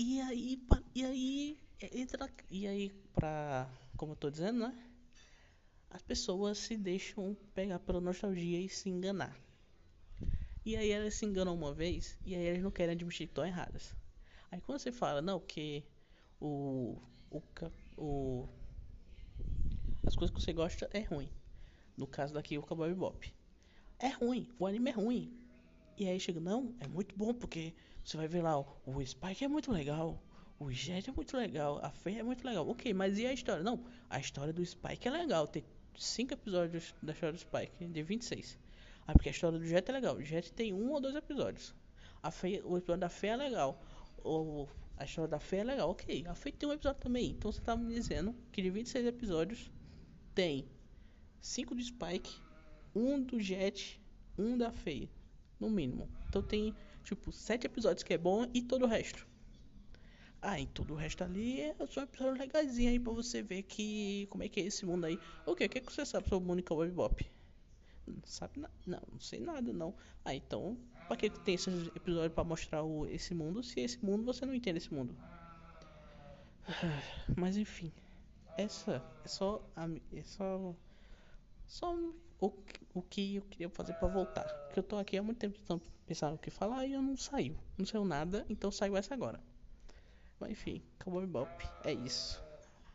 E 0.00 0.20
aí, 0.20 0.62
e 0.94 1.04
aí, 1.04 1.58
entra, 1.92 2.30
e 2.48 2.68
aí, 2.68 2.90
pra, 3.12 3.68
como 3.96 4.12
eu 4.12 4.16
tô 4.16 4.30
dizendo, 4.30 4.60
né? 4.60 4.90
As 5.90 6.00
pessoas 6.02 6.56
se 6.58 6.76
deixam 6.76 7.36
pegar 7.52 7.80
pela 7.80 8.00
nostalgia 8.00 8.60
e 8.60 8.68
se 8.68 8.88
enganar. 8.88 9.36
E 10.64 10.76
aí 10.76 10.92
elas 10.92 11.14
se 11.14 11.26
enganam 11.26 11.52
uma 11.52 11.74
vez 11.74 12.16
e 12.24 12.36
aí 12.36 12.46
elas 12.46 12.62
não 12.62 12.70
querem 12.70 12.94
admitir 12.94 13.26
que 13.26 13.32
estão 13.32 13.44
erradas. 13.44 13.92
Aí 14.52 14.60
quando 14.60 14.78
você 14.78 14.92
fala, 14.92 15.20
não, 15.20 15.40
que 15.40 15.84
o, 16.40 17.02
o, 17.28 17.42
o 17.96 18.48
as 20.06 20.14
coisas 20.14 20.32
que 20.32 20.40
você 20.40 20.52
gosta 20.52 20.88
é 20.92 21.00
ruim. 21.00 21.28
No 21.96 22.06
caso 22.06 22.34
daqui, 22.34 22.56
o 22.56 22.62
Cowboy 22.62 22.90
Bebop. 22.90 23.34
É 23.98 24.10
ruim, 24.10 24.48
o 24.60 24.66
anime 24.68 24.90
é 24.90 24.94
ruim. 24.94 25.36
E 25.96 26.06
aí 26.06 26.20
chega, 26.20 26.38
não, 26.38 26.72
é 26.78 26.86
muito 26.86 27.16
bom 27.16 27.34
porque 27.34 27.74
você 28.08 28.16
vai 28.16 28.26
ver 28.26 28.40
lá, 28.40 28.58
o 28.58 29.04
Spike 29.04 29.44
é 29.44 29.48
muito 29.48 29.70
legal, 29.70 30.18
o 30.58 30.72
Jet 30.72 31.10
é 31.10 31.12
muito 31.12 31.36
legal, 31.36 31.78
a 31.84 31.90
Fei 31.90 32.18
é 32.18 32.22
muito 32.22 32.42
legal. 32.42 32.66
Ok, 32.66 32.94
mas 32.94 33.18
e 33.18 33.26
a 33.26 33.34
história? 33.34 33.62
Não, 33.62 33.84
a 34.08 34.18
história 34.18 34.50
do 34.50 34.64
Spike 34.64 35.06
é 35.06 35.10
legal. 35.10 35.46
Tem 35.46 35.62
5 35.94 36.32
episódios 36.32 36.94
da 37.02 37.12
história 37.12 37.34
do 37.34 37.38
Spike, 37.38 37.86
de 37.86 38.02
26. 38.02 38.58
Ah, 39.06 39.12
porque 39.12 39.28
a 39.28 39.32
história 39.32 39.58
do 39.58 39.64
Jet 39.66 39.90
é 39.90 39.92
legal. 39.92 40.16
O 40.16 40.22
Jet 40.22 40.50
tem 40.54 40.72
um 40.72 40.90
ou 40.90 41.02
dois 41.02 41.14
episódios. 41.14 41.74
A 42.22 42.30
Fei, 42.30 42.62
o 42.64 42.78
episódio 42.78 43.00
da 43.00 43.10
Fei 43.10 43.28
é 43.28 43.36
legal. 43.36 43.78
O, 44.24 44.66
a 44.96 45.04
história 45.04 45.28
da 45.28 45.38
Fei 45.38 45.60
é 45.60 45.64
legal. 45.64 45.90
Ok, 45.90 46.24
a 46.26 46.34
Fei 46.34 46.50
tem 46.50 46.66
um 46.66 46.72
episódio 46.72 47.02
também. 47.02 47.32
Então 47.32 47.52
você 47.52 47.60
tá 47.60 47.76
me 47.76 47.92
dizendo 47.92 48.34
que 48.50 48.62
de 48.62 48.70
26 48.70 49.04
episódios 49.04 49.70
tem 50.34 50.66
5 51.42 51.74
do 51.74 51.82
Spike, 51.82 52.34
um 52.94 53.22
do 53.22 53.38
Jet, 53.38 54.00
um 54.38 54.56
da 54.56 54.72
Fei. 54.72 55.10
No 55.60 55.68
mínimo. 55.68 56.08
Então 56.28 56.42
tem, 56.42 56.74
tipo, 57.04 57.32
7 57.32 57.66
episódios 57.66 58.02
que 58.02 58.14
é 58.14 58.18
bom 58.18 58.46
e 58.54 58.62
todo 58.62 58.84
o 58.84 58.88
resto. 58.88 59.26
Ah, 60.40 60.60
e 60.60 60.66
todo 60.66 60.94
o 60.94 60.96
resto 60.96 61.24
ali 61.24 61.60
é 61.60 61.74
só 61.86 62.00
um 62.00 62.04
episódio 62.04 62.38
legalzinho 62.38 62.90
aí 62.90 63.00
pra 63.00 63.12
você 63.12 63.42
ver 63.42 63.62
que. 63.64 64.26
como 64.30 64.44
é 64.44 64.48
que 64.48 64.60
é 64.60 64.64
esse 64.64 64.86
mundo 64.86 65.04
aí. 65.04 65.18
O 65.44 65.54
que, 65.56 65.64
é 65.64 65.68
que 65.68 65.82
você 65.82 66.06
sabe 66.06 66.28
sobre 66.28 66.44
o 66.44 66.46
Monica 66.46 66.74
Bebop? 66.74 67.28
Não 68.06 68.22
sabe 68.24 68.60
nada. 68.60 68.74
Não, 68.86 69.02
não 69.10 69.20
sei 69.20 69.40
nada 69.40 69.72
não. 69.72 69.94
Ah, 70.24 70.34
então. 70.34 70.78
Pra 71.08 71.16
que 71.16 71.28
tem 71.28 71.54
esses 71.54 71.88
episódios 71.88 72.32
pra 72.34 72.44
mostrar 72.44 72.82
o, 72.84 73.06
esse 73.06 73.34
mundo 73.34 73.62
se 73.62 73.80
esse 73.80 74.04
mundo 74.04 74.24
você 74.24 74.46
não 74.46 74.54
entende 74.54 74.78
esse 74.78 74.94
mundo? 74.94 75.16
Mas 77.36 77.56
enfim. 77.56 77.92
Essa 78.56 79.02
é 79.24 79.28
só. 79.28 79.60
É 80.12 80.22
só. 80.22 80.74
Só 81.66 81.96
o, 82.40 82.54
o 82.94 83.02
que 83.02 83.36
eu 83.36 83.42
queria 83.42 83.68
fazer 83.68 83.94
pra 83.94 84.08
voltar. 84.08 84.44
Porque 84.44 84.78
eu 84.78 84.82
tô 84.82 84.96
aqui 84.96 85.16
há 85.16 85.22
muito 85.22 85.38
tempo 85.38 85.58
pensando 86.06 86.34
o 86.34 86.38
que 86.38 86.50
falar 86.50 86.86
e 86.86 86.92
eu 86.92 87.02
não 87.02 87.16
saiu. 87.16 87.56
Não 87.76 87.84
saiu 87.84 88.04
nada, 88.04 88.44
então 88.48 88.70
saiu 88.70 88.96
essa 88.96 89.14
agora. 89.14 89.40
Mas 90.40 90.50
enfim, 90.50 90.82
Cowboy 91.02 91.26
Bop, 91.26 91.50
é 91.84 91.92
isso. 91.92 92.42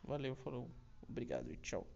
Valeu, 0.02 0.34
falou, 0.36 0.68
obrigado 1.08 1.50
e 1.52 1.56
tchau. 1.56 1.86